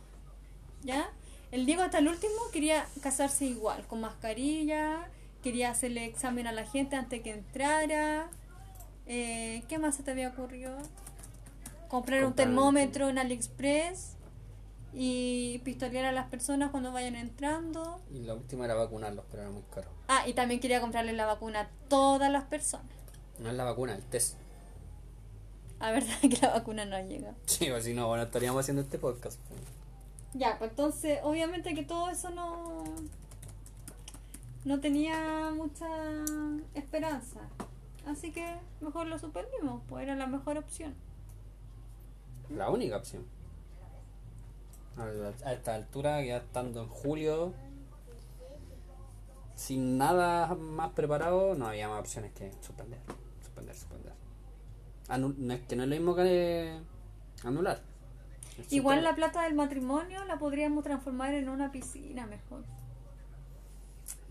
¿Ya? 0.84 1.10
El 1.50 1.66
Diego 1.66 1.82
hasta 1.82 1.98
el 1.98 2.08
último 2.08 2.34
quería 2.52 2.86
casarse 3.02 3.46
igual, 3.46 3.84
con 3.88 4.00
mascarilla, 4.00 5.08
quería 5.42 5.70
hacerle 5.70 6.04
examen 6.04 6.46
a 6.46 6.52
la 6.52 6.66
gente 6.66 6.94
antes 6.94 7.22
que 7.22 7.30
entrara. 7.30 8.28
Eh, 9.08 9.62
¿Qué 9.68 9.78
más 9.78 9.96
se 9.96 10.02
te 10.02 10.10
había 10.10 10.28
ocurrido? 10.28 10.76
Comprar 11.88 12.20
un 12.20 12.26
Comprar 12.26 12.26
un- 12.28 12.34
termómetro 12.34 13.08
en 13.08 13.18
AliExpress 13.18 14.14
y 14.92 15.58
pistolear 15.64 16.04
a 16.04 16.12
las 16.12 16.26
personas 16.28 16.70
cuando 16.70 16.92
vayan 16.92 17.16
entrando. 17.16 18.00
Y 18.12 18.20
la 18.20 18.34
última 18.34 18.64
era 18.66 18.74
vacunarlos, 18.74 19.24
pero 19.30 19.42
era 19.44 19.50
muy 19.50 19.62
caro. 19.74 19.88
Ah, 20.08 20.26
y 20.28 20.34
también 20.34 20.60
quería 20.60 20.80
comprarle 20.80 21.12
la 21.14 21.26
vacuna 21.26 21.60
a 21.62 21.68
todas 21.88 22.30
las 22.30 22.44
personas. 22.44 22.86
No 23.38 23.48
es 23.50 23.54
la 23.56 23.64
vacuna, 23.64 23.94
el 23.94 24.02
test. 24.02 24.36
A 25.80 25.90
verdad 25.92 26.18
que 26.20 26.36
la 26.42 26.50
vacuna 26.50 26.84
no 26.84 26.98
llega. 27.00 27.34
Sí, 27.46 27.66
pues 27.70 27.84
si 27.84 27.94
no, 27.94 28.08
bueno, 28.08 28.24
estaríamos 28.24 28.60
haciendo 28.60 28.82
este 28.82 28.98
podcast. 28.98 29.38
po. 29.40 29.54
Ya, 30.34 30.58
pues 30.58 30.70
entonces, 30.70 31.20
obviamente 31.22 31.74
que 31.74 31.84
todo 31.84 32.10
eso 32.10 32.30
no. 32.30 32.84
No 34.64 34.80
tenía 34.80 35.50
mucha 35.54 35.86
esperanza. 36.74 37.40
Así 38.08 38.32
que 38.32 38.58
mejor 38.80 39.06
lo 39.06 39.18
suspendimos, 39.18 39.82
pues 39.86 40.04
era 40.04 40.16
la 40.16 40.26
mejor 40.26 40.56
opción. 40.56 40.94
La 42.48 42.70
única 42.70 42.96
opción. 42.96 43.26
A, 44.96 45.52
esta 45.52 45.74
altura, 45.74 46.22
ya 46.24 46.38
estando 46.38 46.82
en 46.82 46.88
julio, 46.88 47.52
sin 49.54 49.98
nada 49.98 50.54
más 50.54 50.90
preparado, 50.92 51.54
no 51.54 51.66
había 51.68 51.88
más 51.90 52.00
opciones 52.00 52.32
que 52.32 52.50
suspender. 52.62 52.98
Suspender, 53.42 53.74
suspender. 53.74 54.12
Anu- 55.08 55.36
no 55.36 55.52
es 55.52 55.60
que 55.66 55.76
no 55.76 55.82
es 55.82 55.88
lo 55.90 55.94
mismo 55.94 56.16
que 56.16 56.80
anular. 57.44 57.82
Es 58.58 58.72
Igual 58.72 59.04
la 59.04 59.14
plata 59.14 59.42
del 59.42 59.54
matrimonio 59.54 60.24
la 60.24 60.38
podríamos 60.38 60.82
transformar 60.82 61.34
en 61.34 61.50
una 61.50 61.70
piscina 61.70 62.26
mejor. 62.26 62.64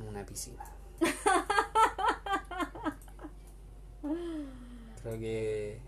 Una 0.09 0.25
piscina. 0.25 0.65
Creo 5.01 5.19
que 5.19 5.79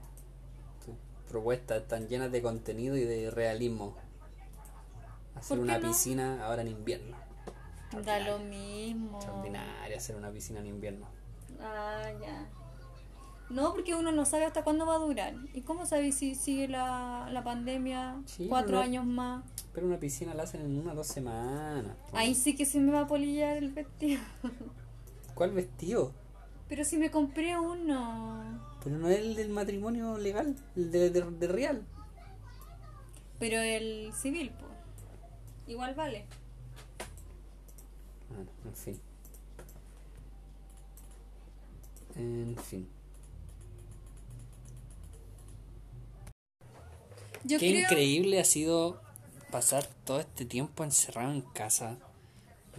tus 0.85 0.95
propuestas 1.29 1.81
están 1.81 2.07
llenas 2.07 2.31
de 2.31 2.41
contenido 2.41 2.95
y 2.95 3.03
de 3.03 3.31
realismo. 3.31 3.95
Hacer 5.35 5.57
¿Por 5.57 5.67
qué 5.67 5.71
una 5.71 5.79
no? 5.79 5.87
piscina 5.87 6.45
ahora 6.45 6.61
en 6.61 6.69
invierno. 6.69 7.17
Da 8.03 8.19
lo 8.19 8.39
mismo. 8.39 9.17
Extraordinario 9.17 9.97
hacer 9.97 10.15
una 10.15 10.29
piscina 10.31 10.59
en 10.59 10.67
invierno. 10.67 11.07
Ah, 11.61 12.11
ya. 12.21 12.47
No, 13.49 13.73
porque 13.73 13.95
uno 13.95 14.11
no 14.11 14.25
sabe 14.25 14.45
hasta 14.45 14.63
cuándo 14.63 14.85
va 14.85 14.95
a 14.95 14.99
durar. 14.99 15.33
¿Y 15.53 15.61
cómo 15.61 15.87
sabes 15.87 16.15
si 16.15 16.35
sigue 16.35 16.67
la, 16.67 17.27
la 17.31 17.43
pandemia 17.43 18.21
Sí, 18.25 18.47
cuatro 18.47 18.79
años 18.79 19.05
más? 19.05 19.43
Pero 19.73 19.87
una 19.87 19.97
piscina 19.99 20.35
la 20.35 20.43
hacen 20.43 20.61
en 20.61 20.77
una 20.79 20.91
o 20.91 20.95
dos 20.95 21.07
semanas. 21.07 21.95
Ahí 22.13 22.35
sí 22.35 22.55
que 22.55 22.65
se 22.65 22.79
me 22.79 22.91
va 22.91 23.01
a 23.01 23.07
polillar 23.07 23.57
el 23.57 23.71
vestido. 23.71 24.21
¿Cuál 25.33 25.51
vestido? 25.51 26.11
Pero 26.69 26.85
si 26.85 26.97
me 26.97 27.09
compré 27.11 27.57
uno. 27.59 28.61
Pero 28.83 28.97
no 28.97 29.09
es 29.09 29.19
el 29.19 29.35
del 29.35 29.49
matrimonio 29.49 30.17
legal, 30.17 30.55
el 30.75 30.91
de, 30.91 31.09
de- 31.09 31.21
de 31.31 31.47
real. 31.47 31.83
Pero 33.39 33.59
el 33.59 34.13
civil, 34.13 34.51
pues. 34.57 34.71
Igual 35.67 35.95
vale. 35.95 36.25
Bueno, 38.29 38.49
en 38.65 38.75
fin. 38.75 38.99
En 42.15 42.55
fin. 42.57 42.87
Yo 47.43 47.57
Qué 47.57 47.69
creo. 47.71 47.81
increíble 47.83 48.39
ha 48.39 48.45
sido 48.45 49.01
pasar 49.51 49.85
todo 50.05 50.19
este 50.19 50.45
tiempo 50.45 50.83
encerrado 50.83 51.31
en 51.31 51.41
casa. 51.41 51.97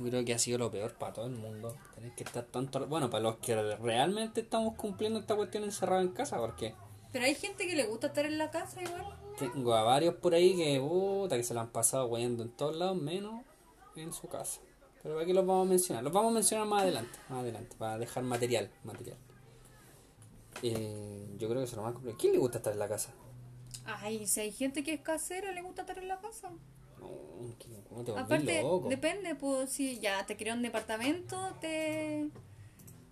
Yo 0.01 0.11
creo 0.11 0.25
que 0.25 0.33
ha 0.35 0.39
sido 0.39 0.59
lo 0.59 0.71
peor 0.71 0.95
para 0.95 1.13
todo 1.13 1.27
el 1.27 1.37
mundo. 1.37 1.77
Tener 1.95 2.15
que 2.15 2.25
estar 2.25 2.45
tanto. 2.45 2.87
Bueno, 2.87 3.11
para 3.11 3.23
los 3.23 3.37
que 3.37 3.55
realmente 3.77 4.41
estamos 4.41 4.75
cumpliendo 4.75 5.19
esta 5.21 5.37
cuestión 5.37 5.65
encerrado 5.65 6.01
en 6.01 6.09
casa, 6.09 6.39
porque 6.39 6.75
Pero 7.13 7.25
hay 7.27 7.35
gente 7.35 7.67
que 7.67 7.77
le 7.77 7.87
gusta 7.87 8.09
estar 8.09 8.25
en 8.25 8.39
la 8.39 8.51
casa 8.51 8.83
igual. 8.83 9.05
tengo 9.39 9.75
a 9.75 9.83
varios 9.83 10.15
por 10.15 10.35
ahí 10.35 10.57
que, 10.57 10.81
puta, 10.81 11.37
que 11.37 11.43
se 11.45 11.55
lo 11.55 11.61
han 11.61 11.71
pasado 11.71 12.07
guayando 12.09 12.43
en 12.43 12.51
todos 12.51 12.77
lados, 12.77 12.97
menos 12.97 13.43
en 13.97 14.13
su 14.13 14.27
casa. 14.29 14.61
Pero 15.03 15.19
aquí 15.19 15.33
los 15.33 15.47
vamos 15.47 15.67
a 15.67 15.71
mencionar. 15.71 16.03
Los 16.05 16.13
vamos 16.13 16.31
a 16.33 16.35
mencionar 16.35 16.67
más 16.67 16.83
adelante, 16.83 17.19
más 17.29 17.41
adelante, 17.41 17.77
para 17.79 17.99
dejar 17.99 18.23
material. 18.23 18.71
material. 18.85 19.17
Eh, 20.63 21.37
yo 21.39 21.49
creo 21.49 21.61
que 21.63 21.67
se 21.67 21.77
lo 21.77 21.83
más 21.83 21.93
complicado. 21.93 22.19
¿Quién 22.21 22.33
le 22.33 22.39
gusta 22.39 22.59
estar 22.59 22.73
en 22.73 22.79
la 22.79 22.89
casa? 22.89 23.13
Ay, 23.85 24.27
si 24.27 24.41
hay 24.41 24.53
gente 24.53 24.83
que 24.85 24.95
es 24.95 25.01
casera, 25.01 25.53
le 25.53 25.63
gusta 25.63 25.83
estar 25.83 25.99
en 25.99 26.09
la 26.09 26.19
casa. 26.21 26.51
No, 27.01 27.09
que- 27.59 27.69
¿cómo 27.89 28.05
te 28.05 28.13
Aparte, 28.13 28.63
loco? 28.63 28.89
depende, 28.89 29.35
pues 29.35 29.71
si 29.71 29.99
ya 29.99 30.25
te 30.27 30.37
quería 30.37 30.55
un 30.55 30.63
departamento, 30.63 31.57
te. 31.61 32.29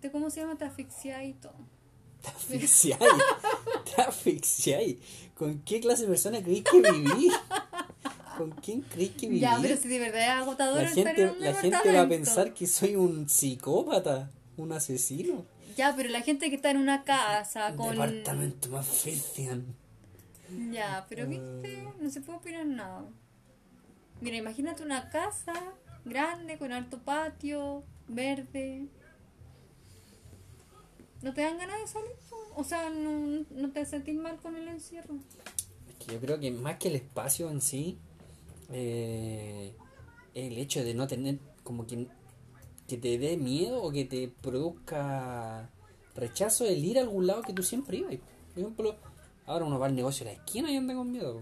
te 0.01 0.11
¿Cómo 0.11 0.29
se 0.29 0.41
llama? 0.41 0.57
Te 0.57 0.65
asfixias 0.65 1.23
y 1.25 1.33
todo. 1.33 1.55
Te 2.21 2.27
asfixiáis. 2.29 2.99
Te 3.95 4.01
asfixiáis. 4.01 4.97
¿Con 5.35 5.59
qué 5.59 5.79
clase 5.79 6.01
de 6.03 6.09
persona 6.09 6.41
creéis 6.41 6.63
que 6.65 6.81
vivís? 6.81 7.33
¿Con 8.37 8.51
quién 8.51 8.81
creéis 8.81 9.11
que 9.11 9.27
vivís? 9.27 9.41
Ya, 9.41 9.57
pero 9.61 9.77
si 9.77 9.87
de 9.87 9.99
verdad 9.99 10.21
es 10.21 10.29
agotador 10.43 10.77
la 10.83 10.89
estar 10.89 11.05
gente, 11.05 11.21
en 11.23 11.29
un 11.29 11.39
la 11.41 11.53
gente 11.53 11.91
va 11.93 12.01
a 12.01 12.07
pensar 12.09 12.53
que 12.53 12.67
soy 12.67 12.95
un 12.97 13.29
psicópata, 13.29 14.29
un 14.57 14.71
asesino. 14.73 15.45
Ya, 15.77 15.93
pero 15.95 16.09
la 16.09 16.21
gente 16.21 16.49
que 16.49 16.57
está 16.57 16.71
en 16.71 16.77
una 16.77 17.03
casa 17.05 17.69
Un 17.69 17.77
con. 17.77 17.89
departamento 17.91 18.69
más 18.69 18.85
filthian. 18.87 19.65
Ya, 20.71 21.05
pero 21.07 21.25
viste, 21.27 21.87
no 22.01 22.09
se 22.09 22.19
puede 22.21 22.39
opinar 22.39 22.65
nada. 22.65 23.05
Mira, 24.21 24.37
imagínate 24.37 24.83
una 24.83 25.09
casa 25.09 25.53
grande 26.05 26.57
con 26.57 26.71
alto 26.71 26.99
patio, 26.99 27.83
verde. 28.07 28.87
¿No 31.21 31.33
te 31.33 31.41
dan 31.41 31.57
ganas 31.57 31.79
de 31.81 31.87
salir? 31.87 32.11
O 32.55 32.63
sea, 32.63 32.89
no, 32.89 33.45
no 33.49 33.71
te 33.71 33.85
sentís 33.85 34.15
mal 34.15 34.37
con 34.37 34.55
el 34.55 34.67
encierro. 34.67 35.15
Es 35.87 35.95
que 35.95 36.13
yo 36.13 36.19
creo 36.19 36.39
que 36.39 36.51
más 36.51 36.77
que 36.77 36.89
el 36.89 36.95
espacio 36.95 37.49
en 37.49 37.61
sí, 37.61 37.97
eh, 38.71 39.73
el 40.33 40.57
hecho 40.57 40.83
de 40.83 40.93
no 40.93 41.07
tener 41.07 41.39
como 41.63 41.85
que, 41.87 42.07
que 42.87 42.97
te 42.97 43.17
dé 43.17 43.37
miedo 43.37 43.81
o 43.81 43.91
que 43.91 44.05
te 44.05 44.27
produzca 44.27 45.69
rechazo 46.15 46.65
el 46.65 46.83
ir 46.83 46.99
a 46.99 47.01
algún 47.01 47.27
lado 47.27 47.41
que 47.41 47.53
tú 47.53 47.63
siempre 47.63 47.97
ibas. 47.97 48.15
Por 48.53 48.59
ejemplo, 48.63 48.95
ahora 49.45 49.65
uno 49.65 49.79
va 49.79 49.87
al 49.87 49.95
negocio 49.95 50.25
de 50.25 50.33
la 50.33 50.37
esquina 50.39 50.71
y 50.71 50.77
anda 50.77 50.93
con 50.93 51.11
miedo. 51.11 51.41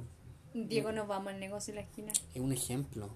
Diego, 0.65 0.91
nos 0.91 1.07
vamos 1.07 1.33
al 1.33 1.39
negocio 1.39 1.71
de 1.73 1.81
la 1.81 1.87
esquina. 1.87 2.11
Es 2.33 2.41
un 2.41 2.51
ejemplo. 2.51 3.09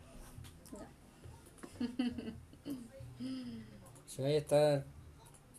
Si 4.06 4.22
voy 4.22 4.34
a 4.34 4.38
estar 4.38 4.86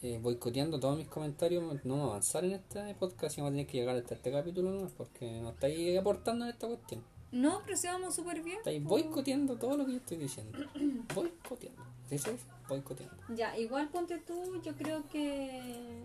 eh, 0.03 0.21
boicoteando 0.23 0.79
todos 0.79 0.97
mis 0.97 1.09
comentarios, 1.09 1.65
no 1.85 1.95
vamos 1.95 2.07
a 2.07 2.11
avanzar 2.11 2.45
en 2.45 2.53
este 2.53 2.95
podcast 2.95 3.37
y 3.37 3.41
vamos 3.41 3.51
a 3.51 3.55
tener 3.55 3.67
que 3.67 3.79
llegar 3.79 3.97
hasta 3.97 4.15
este 4.15 4.31
capítulo 4.31 4.71
no 4.71 4.89
porque 4.91 5.41
no 5.41 5.51
estáis 5.51 5.99
aportando 5.99 6.45
en 6.45 6.53
esta 6.53 6.69
cuestión. 6.69 7.03
No, 7.33 7.62
pero 7.65 7.77
si 7.77 7.89
vamos 7.89 8.15
súper 8.15 8.43
bien. 8.43 8.59
Estáis 8.59 8.85
boicoteando 8.85 9.57
todo 9.57 9.77
lo 9.77 9.85
que 9.85 9.93
yo 9.93 9.99
estoy 9.99 10.19
diciendo. 10.19 10.59
boicoteando. 11.15 11.83
¿Sí 12.09 12.19
se 12.19 12.33
dice? 12.33 12.45
Boicoteando. 12.69 13.17
Ya, 13.35 13.59
igual 13.59 13.89
ponte 13.89 14.19
tú, 14.19 14.62
yo 14.62 14.75
creo 14.77 15.09
que 15.09 16.05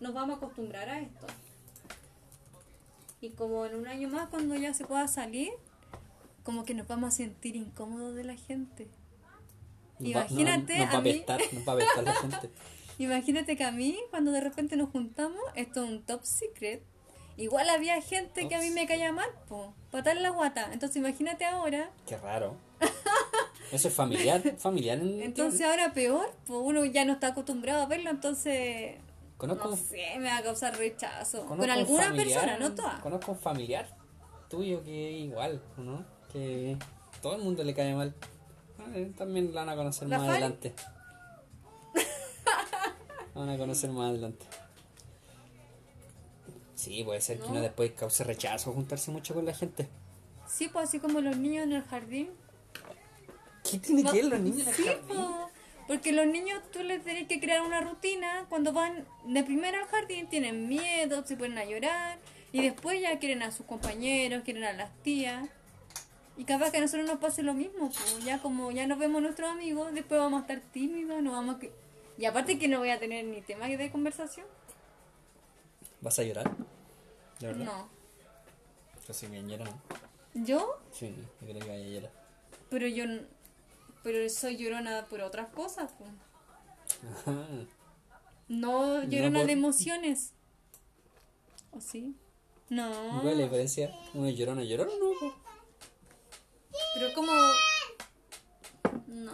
nos 0.00 0.14
vamos 0.14 0.36
a 0.36 0.36
acostumbrar 0.38 0.88
a 0.88 1.00
esto. 1.00 1.26
Y 3.20 3.30
como 3.30 3.66
en 3.66 3.74
un 3.74 3.86
año 3.86 4.08
más, 4.08 4.28
cuando 4.28 4.54
ya 4.54 4.72
se 4.72 4.84
pueda 4.84 5.06
salir, 5.08 5.50
como 6.42 6.64
que 6.64 6.74
nos 6.74 6.86
vamos 6.88 7.08
a 7.08 7.16
sentir 7.16 7.56
incómodos 7.56 8.14
de 8.14 8.24
la 8.24 8.36
gente. 8.36 8.88
Imagínate 9.98 10.78
no, 10.78 10.84
a 10.84 11.00
mí- 11.00 11.10
apestar, 11.10 11.40
nos 11.52 11.68
va 11.68 11.72
a 11.72 12.02
la 12.02 12.14
gente. 12.14 12.50
Imagínate 12.98 13.56
que 13.56 13.64
a 13.64 13.72
mí, 13.72 13.98
cuando 14.10 14.30
de 14.32 14.40
repente 14.40 14.76
nos 14.76 14.90
juntamos, 14.90 15.40
esto 15.54 15.84
es 15.84 15.90
un 15.90 16.02
top 16.02 16.24
secret. 16.24 16.82
Igual 17.36 17.70
había 17.70 18.00
gente 18.02 18.48
que 18.48 18.54
a 18.54 18.60
mí 18.60 18.70
me 18.70 18.86
caía 18.86 19.12
mal, 19.12 19.30
po, 19.48 19.72
patar 19.90 20.16
la 20.18 20.30
guata. 20.30 20.70
Entonces 20.72 20.96
imagínate 20.96 21.44
ahora. 21.44 21.90
Qué 22.06 22.18
raro. 22.18 22.56
Eso 23.72 23.88
es 23.88 23.94
familiar, 23.94 24.42
familiar 24.58 24.98
en 24.98 25.22
Entonces 25.22 25.62
ahora 25.62 25.94
peor, 25.94 26.30
pues 26.46 26.58
uno 26.62 26.84
ya 26.84 27.04
no 27.04 27.14
está 27.14 27.28
acostumbrado 27.28 27.82
a 27.82 27.86
verlo, 27.86 28.10
entonces 28.10 28.96
Conozco, 29.40 29.68
no 29.70 29.76
sé, 29.76 30.18
me 30.18 30.24
va 30.28 30.36
a 30.38 30.42
causar 30.42 30.76
rechazo. 30.76 31.46
Con 31.46 31.60
un 31.60 31.70
alguna 31.70 32.04
familiar- 32.04 32.40
persona, 32.40 32.58
no 32.58 32.74
todas. 32.74 33.00
Conozco 33.00 33.32
un 33.32 33.38
familiar 33.38 33.96
tuyo 34.48 34.82
que 34.84 34.90
igual, 35.12 35.62
¿no? 35.78 36.04
Que 36.32 36.76
todo 37.22 37.36
el 37.36 37.42
mundo 37.42 37.64
le 37.64 37.74
cae 37.74 37.94
mal. 37.94 38.14
Eh, 38.94 39.12
También 39.16 39.54
la 39.54 39.60
van 39.62 39.70
a 39.70 39.76
conocer 39.76 40.08
¿La 40.08 40.18
más 40.18 40.28
adelante. 40.28 40.74
Van 43.34 43.48
a 43.48 43.56
conocer 43.56 43.90
más 43.90 44.10
adelante. 44.10 44.44
Sí, 46.74 47.04
puede 47.04 47.20
ser 47.20 47.38
que 47.38 47.44
¿No? 47.46 47.52
uno 47.52 47.60
después 47.60 47.92
cause 47.92 48.24
rechazo 48.24 48.72
juntarse 48.72 49.10
mucho 49.10 49.34
con 49.34 49.44
la 49.44 49.54
gente. 49.54 49.88
Sí, 50.46 50.68
pues 50.68 50.88
así 50.88 50.98
como 50.98 51.20
los 51.20 51.36
niños 51.36 51.64
en 51.64 51.72
el 51.72 51.82
jardín. 51.84 52.30
¿Qué 53.70 53.78
tiene 53.78 54.02
No, 54.02 54.10
que 54.12 54.22
ver 54.22 54.30
los 54.30 54.40
niños 54.40 54.62
en 54.62 54.68
el 54.68 54.74
sí, 54.74 54.84
jardín? 54.84 55.16
po, 55.16 55.49
porque 55.90 56.12
los 56.12 56.24
niños 56.24 56.62
tú 56.72 56.84
les 56.84 57.02
tenés 57.02 57.26
que 57.26 57.40
crear 57.40 57.62
una 57.62 57.80
rutina. 57.80 58.46
Cuando 58.48 58.72
van 58.72 59.04
de 59.24 59.42
primero 59.42 59.76
al 59.76 59.86
jardín 59.86 60.28
tienen 60.28 60.68
miedo, 60.68 61.26
se 61.26 61.36
ponen 61.36 61.58
a 61.58 61.64
llorar. 61.64 62.16
Y 62.52 62.62
después 62.62 63.00
ya 63.02 63.18
quieren 63.18 63.42
a 63.42 63.50
sus 63.50 63.66
compañeros, 63.66 64.44
quieren 64.44 64.62
a 64.62 64.72
las 64.72 64.92
tías. 65.02 65.48
Y 66.36 66.44
capaz 66.44 66.70
que 66.70 66.76
a 66.78 66.80
nosotros 66.80 67.08
nos 67.08 67.18
pase 67.18 67.42
lo 67.42 67.54
mismo. 67.54 67.90
po. 67.90 68.18
Ya 68.24 68.38
como 68.38 68.70
ya 68.70 68.86
nos 68.86 68.98
vemos 69.00 69.20
nuestros 69.20 69.50
amigos, 69.50 69.92
después 69.92 70.20
vamos 70.20 70.38
a 70.38 70.42
estar 70.42 70.60
tímidos, 70.72 71.20
no 71.24 71.32
vamos 71.32 71.56
a... 71.56 71.58
que- 71.58 71.72
Y 72.18 72.24
aparte 72.24 72.56
que 72.56 72.68
no 72.68 72.78
voy 72.78 72.90
a 72.90 73.00
tener 73.00 73.24
ni 73.24 73.40
tema 73.40 73.66
de 73.66 73.90
conversación. 73.90 74.46
¿Vas 76.00 76.20
a 76.20 76.22
llorar? 76.22 76.48
¿De 77.40 77.48
verdad? 77.48 77.64
No. 77.64 77.88
Soy 79.12 79.28
bien 79.28 79.48
llorón. 79.48 79.68
¿Yo? 80.34 80.78
Sí, 80.92 81.12
yo 81.40 81.48
creo 81.48 81.60
que 81.62 81.68
vaya 81.68 81.84
a 81.84 81.88
llorar. 81.88 82.12
Pero 82.70 82.86
yo... 82.86 83.04
Pero 84.02 84.28
soy 84.28 84.56
llorona 84.56 85.06
por 85.06 85.20
otras 85.20 85.48
cosas. 85.50 85.90
Ajá. 87.12 87.36
No 88.48 89.04
llorona 89.04 89.38
por- 89.38 89.46
de 89.46 89.52
emociones. 89.52 90.32
¿O 91.70 91.80
sí? 91.80 92.16
No. 92.68 92.90
¿Cuál 93.22 93.28
es 93.34 93.36
la 93.38 93.42
diferencia? 93.44 93.96
¿Uno 94.12 94.26
es 94.26 94.36
llorón 94.36 94.58
o 94.58 94.62
no? 94.64 95.20
po? 95.20 95.34
Pero 96.94 97.14
como... 97.14 97.30
No. 99.06 99.32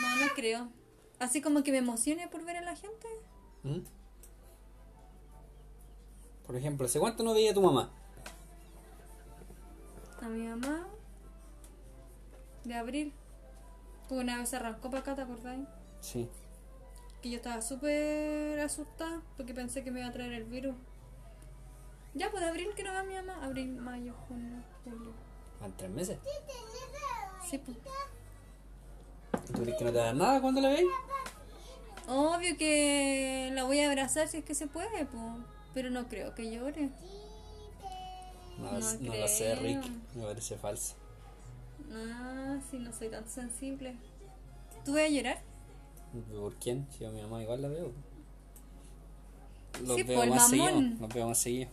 No, 0.00 0.16
no 0.26 0.32
creo. 0.34 0.68
Así 1.20 1.40
como 1.40 1.62
que 1.62 1.70
me 1.70 1.78
emocione 1.78 2.26
por 2.26 2.44
ver 2.44 2.56
a 2.56 2.62
la 2.62 2.74
gente. 2.74 3.06
¿Mm? 3.62 3.78
Por 6.46 6.56
ejemplo, 6.56 6.86
¿hace 6.86 6.98
cuánto 6.98 7.22
no 7.22 7.32
veía 7.32 7.52
a 7.52 7.54
tu 7.54 7.62
mamá? 7.62 7.92
A 10.20 10.28
mi 10.28 10.48
mamá. 10.48 10.88
De 12.64 12.74
abril. 12.74 13.12
Porque 14.08 14.22
una 14.24 14.38
vez 14.38 14.48
se 14.48 14.56
arrancó 14.56 14.90
para 14.90 15.00
acá, 15.00 15.14
¿te 15.14 15.22
acordáis? 15.22 15.66
Sí. 16.00 16.28
Que 17.22 17.30
yo 17.30 17.36
estaba 17.36 17.62
súper 17.62 18.58
asustada 18.60 19.22
porque 19.36 19.54
pensé 19.54 19.84
que 19.84 19.90
me 19.90 20.00
iba 20.00 20.08
a 20.08 20.12
traer 20.12 20.32
el 20.32 20.44
virus. 20.44 20.74
Ya, 22.14 22.30
pues 22.30 22.42
de 22.42 22.48
abril 22.50 22.68
que 22.76 22.82
no 22.82 22.92
va 22.92 23.04
mi 23.04 23.14
mamá. 23.14 23.44
Abril, 23.44 23.74
mayo, 23.76 24.14
junio, 24.28 24.62
julio. 24.84 25.12
¿Van 25.60 25.72
tres 25.76 25.90
meses? 25.90 26.18
Sí, 27.48 27.58
pues. 27.58 27.76
¿Tú 29.46 29.62
crees 29.62 29.78
que 29.78 29.84
no 29.84 29.92
te 29.92 29.98
da 29.98 30.12
nada 30.12 30.40
cuando 30.40 30.60
la 30.60 30.68
veis? 30.68 30.86
Obvio 32.08 32.56
que 32.58 33.50
la 33.54 33.64
voy 33.64 33.80
a 33.80 33.88
abrazar 33.88 34.28
si 34.28 34.38
es 34.38 34.44
que 34.44 34.54
se 34.54 34.66
puede, 34.66 35.06
pues. 35.06 35.22
Pero 35.72 35.90
no 35.90 36.08
creo 36.08 36.34
que 36.34 36.50
llore. 36.50 36.90
No, 38.58 38.72
No 38.72 38.92
no 39.00 39.16
lo 39.16 39.28
sé. 39.28 39.54
Rick. 39.54 39.84
Me 40.14 40.24
parece 40.24 40.58
falso. 40.58 40.96
Ah, 41.94 42.58
sí, 42.70 42.78
no 42.78 42.92
soy 42.92 43.08
tan 43.08 43.26
sensible. 43.28 43.94
¿Tú 44.84 44.94
vas 44.94 45.02
a 45.02 45.08
llorar? 45.08 45.38
¿Por 46.32 46.54
quién? 46.56 46.86
Si 46.90 47.04
a 47.04 47.10
mi 47.10 47.20
mamá 47.22 47.42
igual 47.42 47.62
la 47.62 47.68
veo. 47.68 47.92
Los 49.86 49.96
Sí, 49.96 50.02
veo 50.02 50.22
el 50.22 50.30
más 50.30 50.48
seguido. 50.48 50.80
Los 51.00 51.14
veo 51.14 51.28
más 51.28 51.38
seguido. 51.38 51.70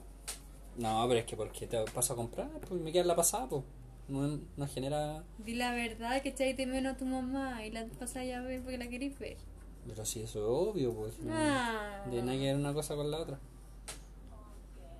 No, 0.77 1.05
pero 1.07 1.19
es 1.19 1.25
que 1.25 1.35
porque 1.35 1.67
te 1.67 1.83
paso 1.93 2.13
a 2.13 2.15
comprar, 2.15 2.49
pues 2.67 2.79
me 2.81 2.91
queda 2.91 3.03
la 3.03 3.15
pasada, 3.15 3.47
pues. 3.47 3.63
No, 4.07 4.39
no 4.57 4.67
genera. 4.67 5.23
Di 5.38 5.53
la 5.55 5.73
verdad 5.73 6.21
que 6.21 6.29
echáis 6.29 6.55
de 6.57 6.65
menos 6.65 6.93
a 6.95 6.97
tu 6.97 7.05
mamá 7.05 7.63
y 7.65 7.71
la 7.71 7.85
pasáis 7.99 8.33
a 8.33 8.41
ver 8.41 8.61
porque 8.61 8.77
la 8.77 8.88
queréis 8.88 9.17
ver. 9.19 9.38
Pero 9.88 10.05
sí, 10.05 10.21
eso 10.21 10.39
es 10.39 10.45
obvio, 10.73 10.93
pues. 10.93 11.19
no- 11.19 11.31
Ah. 11.35 12.05
De 12.09 12.21
nada 12.21 12.38
que 12.38 12.45
ver 12.45 12.55
una 12.55 12.73
cosa 12.73 12.96
con 12.96 13.11
la 13.11 13.20
otra. 13.20 13.39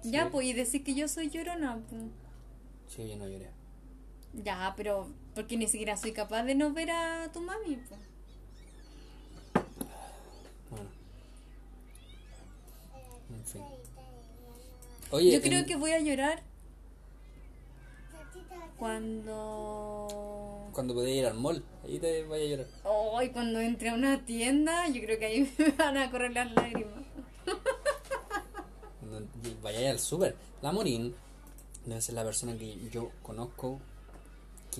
Ya, 0.04 0.26
Sí. 0.26 0.30
pues, 0.32 0.48
y 0.48 0.54
decir 0.54 0.84
que 0.84 0.94
yo 0.96 1.08
soy 1.08 1.30
llorona, 1.30 1.80
pues. 1.90 2.02
Sí, 2.88 3.08
yo 3.10 3.16
no 3.18 3.28
lloré. 3.28 3.50
Ya, 4.34 4.74
pero 4.78 5.08
porque 5.36 5.58
ni 5.58 5.68
siquiera 5.68 5.98
soy 5.98 6.12
capaz 6.14 6.44
de 6.44 6.56
no 6.56 6.72
ver 6.74 6.92
a 6.92 7.30
tu 7.34 7.42
mami, 7.42 7.76
pues. 7.88 8.00
Bueno. 10.70 10.90
En 13.30 13.46
fin. 13.46 13.62
Oye, 15.12 15.32
Yo 15.32 15.42
creo 15.42 15.60
en- 15.60 15.66
que 15.66 15.76
voy 15.76 15.92
a 15.92 16.00
llorar 16.00 16.44
cuando... 18.78 20.68
Cuando 20.74 20.94
podía 20.94 21.16
ir 21.16 21.26
al 21.26 21.34
mall, 21.34 21.64
ahí 21.84 22.00
te 22.00 22.24
vaya 22.24 22.44
a 22.44 22.48
llorar. 22.48 22.68
Ay, 23.18 23.30
cuando 23.32 23.60
entre 23.60 23.90
a 23.90 23.94
una 23.96 24.24
tienda, 24.26 24.88
yo 24.88 25.02
creo 25.02 25.20
que 25.20 25.26
ahí 25.26 25.54
me 25.58 25.72
van 25.72 25.98
a 25.98 26.10
correr 26.12 26.32
las 26.32 26.52
lágrimas. 26.54 27.04
Cuando 29.00 29.28
vaya 29.62 29.90
al 29.92 30.00
súper. 30.00 30.36
La 30.62 30.72
Morín 30.72 31.14
debe 31.86 32.02
ser 32.02 32.16
la 32.16 32.24
persona 32.24 32.56
que 32.58 32.78
yo 32.90 33.12
conozco 33.22 33.80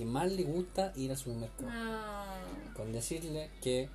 que 0.00 0.06
más 0.06 0.32
le 0.32 0.44
gusta 0.44 0.94
ir 0.96 1.10
al 1.10 1.18
supermercado. 1.18 1.68
Ah, 1.70 2.40
Con 2.74 2.90
decirle 2.90 3.50
que 3.60 3.90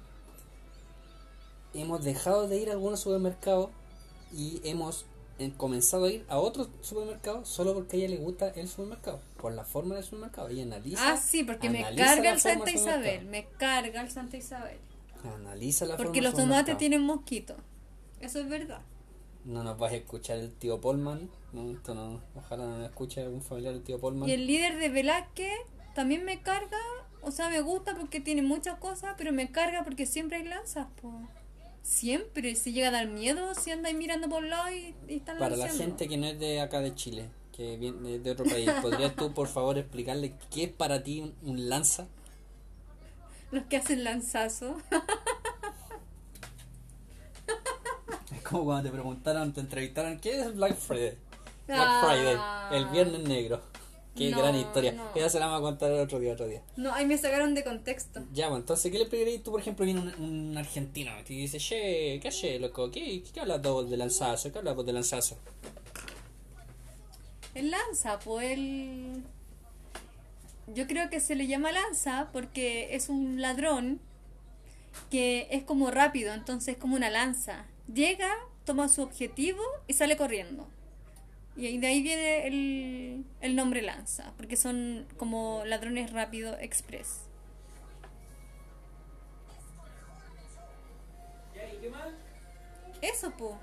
hemos 1.74 2.04
dejado 2.04 2.48
de 2.48 2.58
ir 2.58 2.70
a 2.70 2.74
algunos 2.74 3.00
supermercados 3.00 3.72
y 4.32 4.62
hemos 4.63 5.08
eh, 5.39 5.52
comenzado 5.58 6.06
a 6.06 6.12
ir 6.12 6.24
a 6.30 6.38
otros 6.38 6.70
supermercados 6.82 7.50
solo 7.50 7.74
porque 7.74 7.98
a 7.98 8.00
ella 8.02 8.10
le 8.10 8.18
gusta 8.18 8.50
el 8.50 8.68
supermercado, 8.68 9.20
por 9.41 9.54
la 9.54 9.65
forma 9.65 9.96
del 9.96 10.04
supermercado. 10.04 10.50
Ella 10.50 10.62
analiza. 10.62 11.13
Ah, 11.13 11.18
sí, 11.18 11.44
porque 11.44 11.72
me 11.72 11.82
carga 11.96 12.34
el 12.34 12.39
Santa 12.39 12.70
Isabel, 12.70 13.26
me 13.26 13.48
carga 13.58 14.02
el 14.02 14.12
Santa 14.12 14.38
Isabel. 14.38 14.78
Analiza 15.24 15.88
la 15.88 15.98
Porque 15.98 16.22
forma 16.22 16.30
los 16.30 16.36
tomates 16.36 16.78
tienen 16.78 17.02
mosquitos. 17.02 17.58
Eso 18.22 18.39
es 18.39 18.48
verdad. 18.48 18.82
No 19.44 19.63
nos 19.63 19.76
vas 19.80 19.91
a 19.91 19.96
escuchar 19.96 20.38
el 20.38 20.52
tío 20.52 20.80
Polman. 20.80 21.32
No, 21.52 21.72
esto 21.72 21.96
no. 21.96 22.22
Ojalá 22.36 22.65
no 22.65 22.78
nos 22.78 22.89
escuche 22.89 23.24
algún 23.24 23.41
familiar 23.41 23.74
del 23.74 23.82
tío 23.82 24.00
Polman. 24.00 24.30
Y 24.30 24.34
el 24.34 24.46
líder 24.46 24.78
de 24.78 24.89
Velázquez 24.89 25.58
también 25.96 26.24
me 26.26 26.42
carga. 26.42 26.78
O 27.24 27.32
sea, 27.32 27.50
me 27.50 27.62
gusta 27.62 27.96
porque 27.96 28.20
tiene 28.20 28.44
muchas 28.44 28.78
cosas, 28.78 29.16
pero 29.18 29.32
me 29.32 29.52
carga 29.52 29.84
porque 29.84 30.06
siempre 30.06 30.38
hay 30.38 30.44
lanzas, 30.44 30.86
po. 31.02 31.12
Siempre. 31.82 32.56
Si 32.56 32.74
llega 32.74 32.90
a 32.90 32.92
dar 32.92 33.08
miedo, 33.08 33.56
si 33.56 33.72
ahí 33.72 33.94
mirando 33.96 34.30
por 34.30 34.44
lado 34.44 34.70
y, 34.70 34.94
y 35.08 35.16
están 35.16 35.40
Para 35.40 35.56
la 35.56 35.70
gente 35.70 36.08
que 36.08 36.18
no 36.18 36.28
es 36.28 36.40
de 36.40 36.62
acá 36.62 36.82
de 36.82 36.94
Chile, 36.94 37.30
que 37.52 37.78
viene 37.78 38.20
de, 38.20 38.32
otro 38.32 38.46
país, 38.46 38.70
¿podrías 38.82 39.16
tú 39.16 39.34
por 39.34 39.48
favor 39.48 39.78
explicarle 39.80 40.36
qué 40.52 40.66
es 40.66 40.72
para 40.72 41.02
ti 41.02 41.22
un, 41.22 41.34
un 41.50 41.70
lanza? 41.70 42.08
Los 43.52 43.64
que 43.66 43.78
hacen 43.78 44.04
lanzazo. 44.04 44.78
Es 48.36 48.42
como 48.42 48.66
cuando 48.66 48.90
te 48.90 48.92
preguntaron, 48.92 49.54
te 49.54 49.62
entrevistaron, 49.62 50.20
¿qué 50.20 50.42
es 50.42 50.56
Black 50.56 50.76
Friday? 50.76 51.18
Black 51.68 51.80
Ah. 51.80 52.68
Friday, 52.70 52.80
el 52.80 52.90
viernes 52.90 53.22
negro. 53.22 53.62
Qué 54.15 54.30
No, 54.32 54.38
gran 54.39 54.56
historia. 54.56 54.93
no. 54.93 55.04
Esa 55.15 55.30
se 55.30 55.39
la 55.39 55.47
vamos 55.47 55.60
a 55.60 55.63
contar 55.71 55.91
el 55.91 55.99
otro 55.99 56.19
día, 56.19 56.34
otro 56.34 56.47
día. 56.47 56.62
No, 56.78 56.93
ahí 56.93 57.06
me 57.06 57.17
sacaron 57.17 57.54
de 57.54 57.63
contexto. 57.63 58.23
Ya, 58.34 58.47
pues 58.47 58.62
entonces, 58.62 58.91
¿qué 58.91 58.97
le 58.97 59.04
explicarías 59.04 59.43
tú, 59.43 59.51
por 59.51 59.60
ejemplo, 59.60 59.84
viene 59.86 59.99
un, 60.01 60.13
un 60.23 60.58
argentino 60.58 61.12
y 61.19 61.23
te 61.23 61.34
dice, 61.34 61.58
che, 61.58 62.19
¿qué 62.21 62.28
haces, 62.30 62.62
loco? 62.62 62.89
¿Qué, 62.91 63.23
qué 63.34 63.39
hablas 63.41 63.62
vos 63.62 63.89
de 63.89 63.97
lanzazo? 63.97 64.51
¿Qué 64.51 64.58
hablas 64.60 64.75
vos 64.75 64.86
de 64.86 64.93
lanzazo? 64.93 65.38
El 67.54 67.71
lanza, 67.71 68.19
pues 68.19 68.51
el... 68.51 69.23
Yo 70.67 70.88
creo 70.88 71.10
que 71.10 71.19
se 71.19 71.36
le 71.36 71.47
llama 71.47 71.71
lanza 71.71 72.30
porque 72.34 72.95
es 72.95 73.08
un 73.10 73.39
ladrón 73.41 73.99
que 75.12 75.47
es 75.51 75.63
como 75.63 75.91
rápido, 75.91 76.34
entonces 76.34 76.75
es 76.75 76.82
como 76.82 76.95
una 76.95 77.10
lanza. 77.10 77.65
Llega, 77.93 78.30
toma 78.65 78.89
su 78.89 79.01
objetivo 79.04 79.62
y 79.88 79.93
sale 79.93 80.17
corriendo. 80.17 80.67
Y 81.58 81.78
de 81.78 81.88
ahí 81.88 82.02
viene 82.04 82.48
el, 82.48 83.26
el 83.41 83.56
nombre 83.56 83.82
lanza, 83.82 84.34
porque 84.36 84.58
son 84.58 85.08
como 85.18 85.63
ladrones 85.65 86.12
rápido 86.12 86.58
express. 86.60 87.22
Eso, 93.02 93.32
po. 93.32 93.58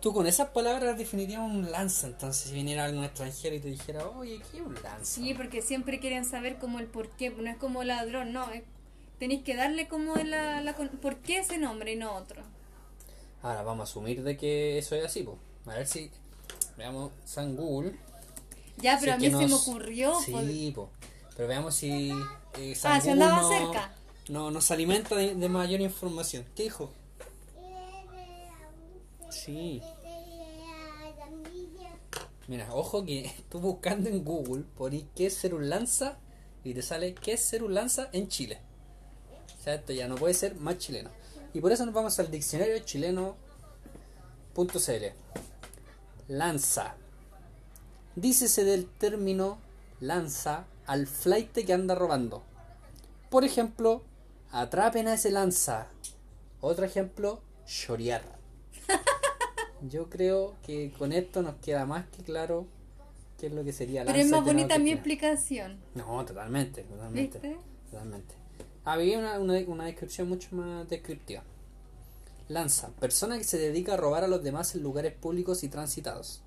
Tú 0.00 0.12
con 0.12 0.26
esas 0.28 0.50
palabras 0.50 0.96
definirías 0.96 1.40
un 1.40 1.70
lanza, 1.72 2.06
entonces 2.06 2.48
si 2.48 2.54
viniera 2.54 2.84
algún 2.84 3.02
extranjero 3.04 3.56
y 3.56 3.60
te 3.60 3.68
dijera, 3.68 4.06
oye, 4.08 4.40
¿qué 4.50 4.58
es 4.58 4.62
un 4.64 4.74
lanza? 4.74 5.04
Sí, 5.04 5.34
porque 5.34 5.60
siempre 5.60 5.98
quieren 5.98 6.24
saber 6.24 6.58
como 6.58 6.78
el 6.78 6.86
por 6.86 7.10
qué, 7.16 7.30
no 7.30 7.50
es 7.50 7.56
como 7.56 7.82
ladrón, 7.82 8.32
no, 8.32 8.48
es- 8.52 8.62
tenéis 9.18 9.42
que 9.42 9.56
darle 9.56 9.88
como 9.88 10.14
la, 10.16 10.60
la 10.60 10.76
por 10.76 11.16
qué 11.16 11.38
ese 11.40 11.58
nombre 11.58 11.92
y 11.92 11.96
no 11.96 12.14
otro. 12.14 12.42
Ahora 13.42 13.62
vamos 13.62 13.88
a 13.88 13.90
asumir 13.90 14.22
de 14.22 14.36
que 14.36 14.78
eso 14.78 14.94
es 14.96 15.04
así, 15.04 15.22
pues. 15.22 15.36
A 15.66 15.78
ver 15.78 15.86
si 15.86 16.10
veamos 16.76 17.12
San 17.24 17.56
Google. 17.56 17.94
Ya, 18.78 18.96
pero 19.00 19.14
a 19.14 19.16
mí 19.16 19.30
se 19.30 19.46
me 19.46 19.54
ocurrió. 19.54 20.12
pues, 20.30 20.46
Sí, 20.46 20.72
po. 20.74 20.90
Pero 21.36 21.48
veamos 21.48 21.74
si 21.74 22.10
eh, 22.58 22.74
San 22.74 22.92
Ah, 22.92 22.98
Google 22.98 23.12
andaba 23.12 23.42
no- 23.42 23.48
cerca. 23.48 23.94
No, 24.28 24.50
nos 24.50 24.70
alimenta 24.70 25.14
de, 25.16 25.34
de 25.34 25.48
mayor 25.48 25.80
información. 25.80 26.44
¿Qué 26.54 26.64
dijo? 26.64 26.92
Sí. 29.30 29.80
Mira, 32.46 32.74
ojo 32.74 33.04
que 33.04 33.30
tú 33.50 33.60
buscando 33.60 34.08
en 34.08 34.24
Google, 34.24 34.64
poní 34.76 35.06
qué 35.14 35.26
es 35.26 35.34
ser 35.34 35.54
un 35.54 35.68
lanza 35.68 36.18
y 36.64 36.74
te 36.74 36.82
sale 36.82 37.14
qué 37.14 37.32
es 37.34 37.40
ser 37.44 37.62
un 37.62 37.74
lanza 37.74 38.08
en 38.12 38.28
Chile. 38.28 38.58
O 39.58 39.62
sea, 39.62 39.74
esto 39.74 39.92
ya 39.92 40.08
no 40.08 40.14
puede 40.16 40.34
ser 40.34 40.54
más 40.56 40.78
chileno. 40.78 41.10
Y 41.58 41.60
por 41.60 41.72
eso 41.72 41.84
nos 41.84 41.92
vamos 41.92 42.16
al 42.20 42.30
diccionario 42.30 42.78
chileno.cl. 42.78 43.34
Lanza. 46.28 46.94
Dícese 48.14 48.62
del 48.62 48.86
término 48.86 49.58
lanza 49.98 50.66
al 50.86 51.08
flight 51.08 51.50
que 51.50 51.72
anda 51.72 51.96
robando. 51.96 52.44
Por 53.28 53.42
ejemplo, 53.42 54.04
atrapen 54.52 55.08
a 55.08 55.14
ese 55.14 55.32
lanza. 55.32 55.88
Otro 56.60 56.84
ejemplo, 56.84 57.42
chorear. 57.66 58.22
Yo 59.82 60.08
creo 60.08 60.54
que 60.64 60.92
con 60.96 61.10
esto 61.10 61.42
nos 61.42 61.56
queda 61.56 61.86
más 61.86 62.06
que 62.10 62.22
claro 62.22 62.68
qué 63.36 63.48
es 63.48 63.52
lo 63.52 63.64
que 63.64 63.72
sería 63.72 64.04
lanza. 64.04 64.12
Pero 64.12 64.24
es 64.24 64.30
más 64.30 64.44
bonita 64.44 64.78
mi 64.78 64.92
explicación. 64.92 65.80
No, 65.96 66.24
totalmente, 66.24 66.84
totalmente. 66.84 67.40
¿Viste? 67.40 67.58
Totalmente. 67.90 68.36
Había 68.88 69.18
una, 69.18 69.38
una, 69.38 69.84
descripción 69.84 70.30
mucho 70.30 70.48
más 70.56 70.88
descriptiva. 70.88 71.42
Lanza, 72.48 72.88
persona 72.98 73.36
que 73.36 73.44
se 73.44 73.58
dedica 73.58 73.92
a 73.92 73.96
robar 73.98 74.24
a 74.24 74.28
los 74.28 74.42
demás 74.42 74.74
en 74.74 74.82
lugares 74.82 75.12
públicos 75.12 75.62
y 75.62 75.68
transitados. 75.68 76.40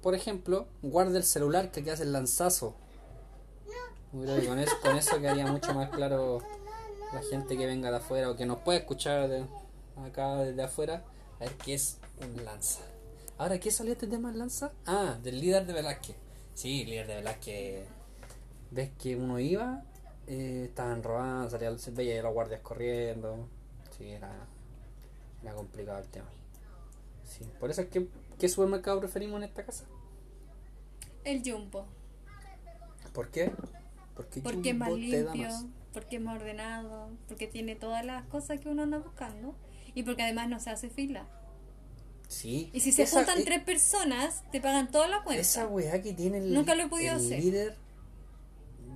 Por 0.00 0.14
ejemplo, 0.14 0.68
guarda 0.82 1.18
el 1.18 1.24
celular 1.24 1.72
que 1.72 1.80
aquí 1.80 1.90
hace 1.90 2.04
el 2.04 2.12
lanzazo. 2.12 2.76
Con 4.12 4.60
eso, 4.60 4.76
con 4.82 4.96
eso 4.96 5.20
quedaría 5.20 5.48
mucho 5.48 5.74
más 5.74 5.90
claro 5.90 6.42
la 7.12 7.22
gente 7.22 7.56
que 7.56 7.66
venga 7.66 7.90
de 7.90 7.96
afuera 7.96 8.30
o 8.30 8.36
que 8.36 8.46
nos 8.46 8.58
pueda 8.58 8.78
escuchar 8.78 9.28
de 9.28 9.44
acá 10.06 10.36
desde 10.44 10.62
afuera, 10.62 11.02
a 11.40 11.44
ver 11.44 11.54
qué 11.54 11.74
es 11.74 11.98
un 12.22 12.44
lanza. 12.44 12.82
Ahora, 13.36 13.58
¿qué 13.58 13.72
salió 13.72 13.94
este 13.94 14.06
tema 14.06 14.28
del 14.30 14.38
lanza? 14.38 14.70
Ah, 14.86 15.18
del 15.24 15.40
líder 15.40 15.66
de 15.66 15.72
Velázquez. 15.72 16.14
Sí, 16.54 16.84
líder 16.84 17.08
de 17.08 17.16
Velázquez. 17.16 17.84
Ves 18.70 18.90
que 18.96 19.16
uno 19.16 19.40
iba, 19.40 19.82
eh, 20.26 20.64
estaban 20.68 21.02
robando, 21.02 21.50
salía, 21.50 21.76
se 21.78 21.90
veía 21.90 22.22
los 22.22 22.32
guardias 22.32 22.60
corriendo. 22.60 23.48
Sí, 23.96 24.08
era, 24.10 24.32
era 25.42 25.54
complicado 25.54 25.98
el 25.98 26.08
tema. 26.08 26.28
Sí, 27.24 27.44
por 27.60 27.70
eso 27.70 27.82
es 27.82 27.88
que, 27.88 28.08
¿qué 28.38 28.48
supermercado 28.48 29.00
preferimos 29.00 29.38
en 29.38 29.44
esta 29.44 29.64
casa? 29.64 29.84
El 31.24 31.42
jumbo. 31.44 31.86
¿Por 33.12 33.30
qué? 33.30 33.52
Porque, 34.14 34.40
Porque 34.40 34.70
es 34.70 34.76
más 34.76 34.92
limpio, 34.92 35.48
porque 35.92 36.16
es 36.16 36.22
más 36.22 36.36
ordenado, 36.40 37.08
porque 37.28 37.46
tiene 37.46 37.76
todas 37.76 38.04
las 38.04 38.24
cosas 38.26 38.60
que 38.60 38.68
uno 38.68 38.82
anda 38.82 38.98
buscando. 38.98 39.54
Y 39.94 40.02
porque 40.02 40.22
además 40.22 40.48
no 40.48 40.58
se 40.58 40.70
hace 40.70 40.90
fila. 40.90 41.26
Sí. 42.28 42.68
Y 42.72 42.80
si 42.80 42.90
se 42.90 43.04
Esa- 43.04 43.18
juntan 43.18 43.38
eh, 43.40 43.44
tres 43.44 43.62
personas, 43.62 44.42
te 44.50 44.60
pagan 44.60 44.90
toda 44.90 45.06
la 45.06 45.22
cuenta. 45.22 45.40
Esa 45.40 45.68
weá 45.68 46.02
que 46.02 46.12
tiene 46.12 46.38
el, 46.38 46.52
Nunca 46.52 46.74
lo 46.74 46.82
he 46.84 46.88
podido 46.88 47.12
el 47.14 47.20
hacer. 47.24 47.38
líder, 47.38 47.76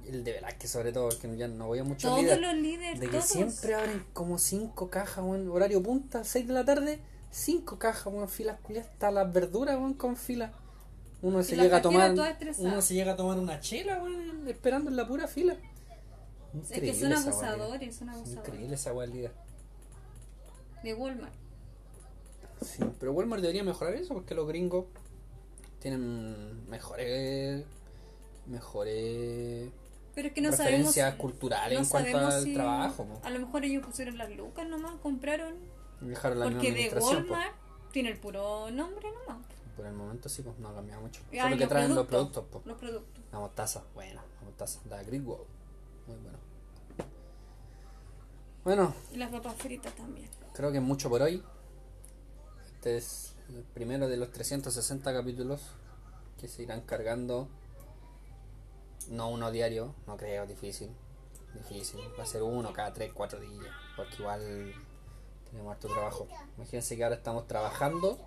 el 0.09 0.25
de 0.25 0.33
Velázquez 0.33 0.71
sobre 0.71 0.93
todo, 0.93 1.09
porque 1.09 1.37
ya 1.37 1.49
no 1.49 1.67
voy 1.67 1.79
a 1.79 1.85
mucho 1.85 2.09
Todos 2.09 2.23
líder, 2.23 2.41
los 2.41 2.55
líderes, 2.55 3.01
de 3.01 3.07
que 3.07 3.13
todos. 3.13 3.25
siempre 3.27 3.75
abren 3.75 4.05
como 4.13 4.39
cinco 4.39 4.91
cajas, 4.91 5.25
weón, 5.25 5.49
horario 5.51 5.83
punta, 5.83 6.25
6 6.25 6.47
de 6.47 6.53
la 6.53 6.65
tarde, 6.65 7.01
cinco 7.31 7.79
cajas, 7.79 8.07
weón, 8.13 8.29
filas 8.29 8.59
culiadas, 8.61 8.91
hasta 8.91 9.11
las 9.11 9.33
verduras, 9.33 9.77
weón, 9.77 9.95
con 9.95 10.17
fila. 10.17 10.53
Uno 11.21 11.43
se 11.43 11.57
llega 11.57 11.79
a 11.79 11.83
tomar, 11.83 12.15
uno 12.59 12.81
se 12.83 12.95
llega 12.95 13.13
a 13.13 13.17
tomar 13.17 13.39
una 13.39 13.61
chela, 13.61 14.03
weón, 14.03 14.47
esperando 14.49 14.91
en 14.91 14.97
la 14.97 15.07
pura 15.07 15.27
fila. 15.27 15.57
Es 16.71 16.81
que 16.81 16.95
son 16.95 17.13
abusadores, 17.13 17.97
son 17.97 18.09
Es 18.09 18.15
abusadores. 18.17 18.49
Increíble 18.49 18.75
esa 18.75 18.93
líder. 19.07 19.33
De 20.83 20.95
Walmart. 20.95 21.35
Sí, 22.63 22.83
pero 22.99 23.13
Walmart 23.13 23.43
debería 23.43 23.63
mejorar 23.63 23.95
eso 23.95 24.15
porque 24.15 24.35
los 24.35 24.49
gringos 24.49 24.87
tienen 25.81 26.69
mejores 26.69 27.65
mejores 28.47 29.71
Pero 30.19 30.29
es 30.29 30.35
que 30.35 30.41
no 30.41 30.51
sabemos. 30.53 30.97
culturales 31.17 31.79
no 31.79 31.85
en 31.85 31.89
cuanto 31.89 32.19
al 32.19 32.43
si- 32.43 32.53
trabajo. 32.55 33.07
A 33.23 33.31
lo 33.31 33.39
mejor 33.39 33.65
ellos 33.65 33.87
pusieron 33.87 34.19
las 34.19 34.29
lucas 34.31 34.67
nomás, 34.67 34.97
compraron. 35.01 35.55
Dejaron 36.01 36.41
la 36.41 36.47
Porque 36.51 36.73
de 36.73 36.91
po. 36.91 37.07
Walmart 37.07 37.55
tiene 37.93 38.09
el 38.11 38.19
puro 38.19 38.69
nombre 38.73 39.07
nomás. 39.13 39.47
Por 39.77 39.87
el 39.87 39.93
momento 39.93 40.29
sí, 40.29 40.43
pues 40.43 40.59
no 40.59 40.71
ha 40.71 40.75
cambiado 40.75 41.03
mucho. 41.03 41.21
Y 41.31 41.37
Solo 41.39 41.51
que 41.55 41.61
los 41.61 41.69
traen 41.69 41.95
los 41.95 42.07
productos, 42.09 42.45
po. 42.47 42.63
Los 42.65 42.77
productos. 42.79 43.25
La 43.31 43.39
mostaza, 43.39 43.85
buena, 43.95 44.15
la 44.41 44.45
mostaza. 44.45 44.81
La 44.91 45.01
Greenwood, 45.05 45.39
muy 46.09 46.17
bueno. 46.17 46.39
Bueno, 48.65 48.95
Y 49.13 49.19
las 49.19 49.31
papas 49.31 49.55
fritas 49.55 49.95
también. 49.95 50.29
creo 50.53 50.73
que 50.73 50.79
es 50.79 50.83
mucho 50.85 51.09
por 51.09 51.23
hoy. 51.23 51.45
Este 52.75 52.97
es 52.97 53.35
el 53.51 53.63
primero 53.63 54.09
de 54.09 54.17
los 54.17 54.33
360 54.33 55.13
capítulos 55.13 55.61
que 56.41 56.49
se 56.49 56.65
irán 56.65 56.81
cargando. 56.81 57.47
No 59.09 59.31
uno 59.31 59.51
diario, 59.51 59.95
no 60.07 60.17
creo, 60.17 60.47
difícil. 60.47 60.91
Difícil. 61.55 62.01
Va 62.19 62.25
a 62.25 62.27
ser 62.27 62.43
uno 62.43 62.73
cada 62.73 62.93
3, 62.93 63.13
4 63.15 63.41
días. 63.41 63.75
Porque 63.97 64.17
igual 64.19 64.75
tenemos 65.51 65.73
harto 65.73 65.89
trabajo. 65.89 66.29
Imagínense 66.57 66.97
que 66.97 67.05
ahora 67.05 67.17
estamos 67.17 67.47
trabajando, 67.47 68.19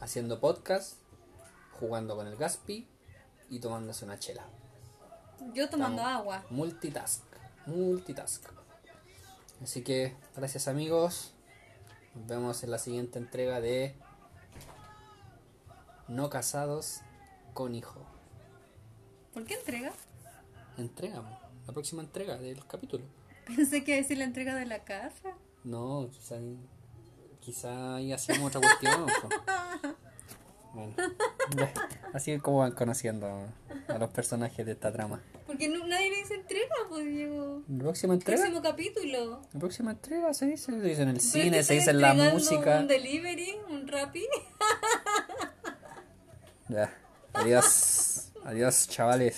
haciendo 0.00 0.40
podcast, 0.40 0.98
jugando 1.78 2.16
con 2.16 2.26
el 2.26 2.36
Gaspi 2.36 2.88
y 3.48 3.60
tomándose 3.60 4.04
una 4.04 4.18
chela. 4.18 4.44
Yo 5.54 5.68
tomando 5.68 6.02
Estamos 6.02 6.20
agua. 6.20 6.44
Multitask. 6.50 7.22
Multitask. 7.66 8.44
Así 9.62 9.82
que, 9.82 10.16
gracias 10.34 10.66
amigos. 10.66 11.32
Nos 12.14 12.26
vemos 12.26 12.62
en 12.64 12.70
la 12.70 12.78
siguiente 12.78 13.18
entrega 13.18 13.60
de 13.60 13.94
No 16.08 16.30
casados 16.30 17.00
con 17.54 17.74
hijo. 17.74 18.15
¿Por 19.36 19.44
qué 19.44 19.52
entrega? 19.52 19.92
Entrega, 20.78 21.22
la 21.66 21.72
próxima 21.74 22.00
entrega 22.02 22.38
del 22.38 22.66
capítulo. 22.66 23.04
Pensé 23.46 23.84
que 23.84 23.90
iba 23.90 23.98
a 23.98 24.00
decir 24.00 24.16
la 24.16 24.24
entrega 24.24 24.54
de 24.54 24.64
la 24.64 24.78
casa. 24.82 25.28
No, 25.62 26.08
quizá, 26.10 26.36
quizá 27.40 27.96
ahí 27.96 28.14
hacíamos 28.14 28.48
otra 28.56 28.62
cuestión. 28.62 29.06
Bueno, 30.72 30.94
ya, 31.54 31.70
así 32.14 32.30
es 32.32 32.40
como 32.40 32.60
van 32.60 32.72
conociendo 32.72 33.26
a 33.88 33.98
los 33.98 34.08
personajes 34.08 34.64
de 34.64 34.72
esta 34.72 34.90
trama. 34.90 35.20
Porque 35.46 35.68
no- 35.68 35.86
nadie 35.86 36.08
le 36.08 36.16
dice 36.16 36.34
entrega, 36.36 36.74
pues 36.88 37.04
Diego. 37.04 37.62
La 37.68 37.78
próxima 37.78 38.14
entrega. 38.14 38.40
Próximo 38.40 38.62
capítulo. 38.62 39.42
La 39.52 39.60
próxima 39.60 39.90
entrega 39.90 40.32
se 40.32 40.46
dice, 40.46 40.72
se 40.72 40.80
dice 40.80 41.02
en 41.02 41.08
el 41.10 41.20
cine, 41.20 41.62
se 41.62 41.74
dice 41.74 41.90
en 41.90 42.00
la 42.00 42.14
música. 42.14 42.80
Un 42.80 42.88
delivery, 42.88 43.54
un 43.68 43.86
rapi. 43.86 44.24
Ya. 46.70 46.90
Adiós. 47.34 47.95
Adiós, 48.46 48.86
chavales. 48.88 49.34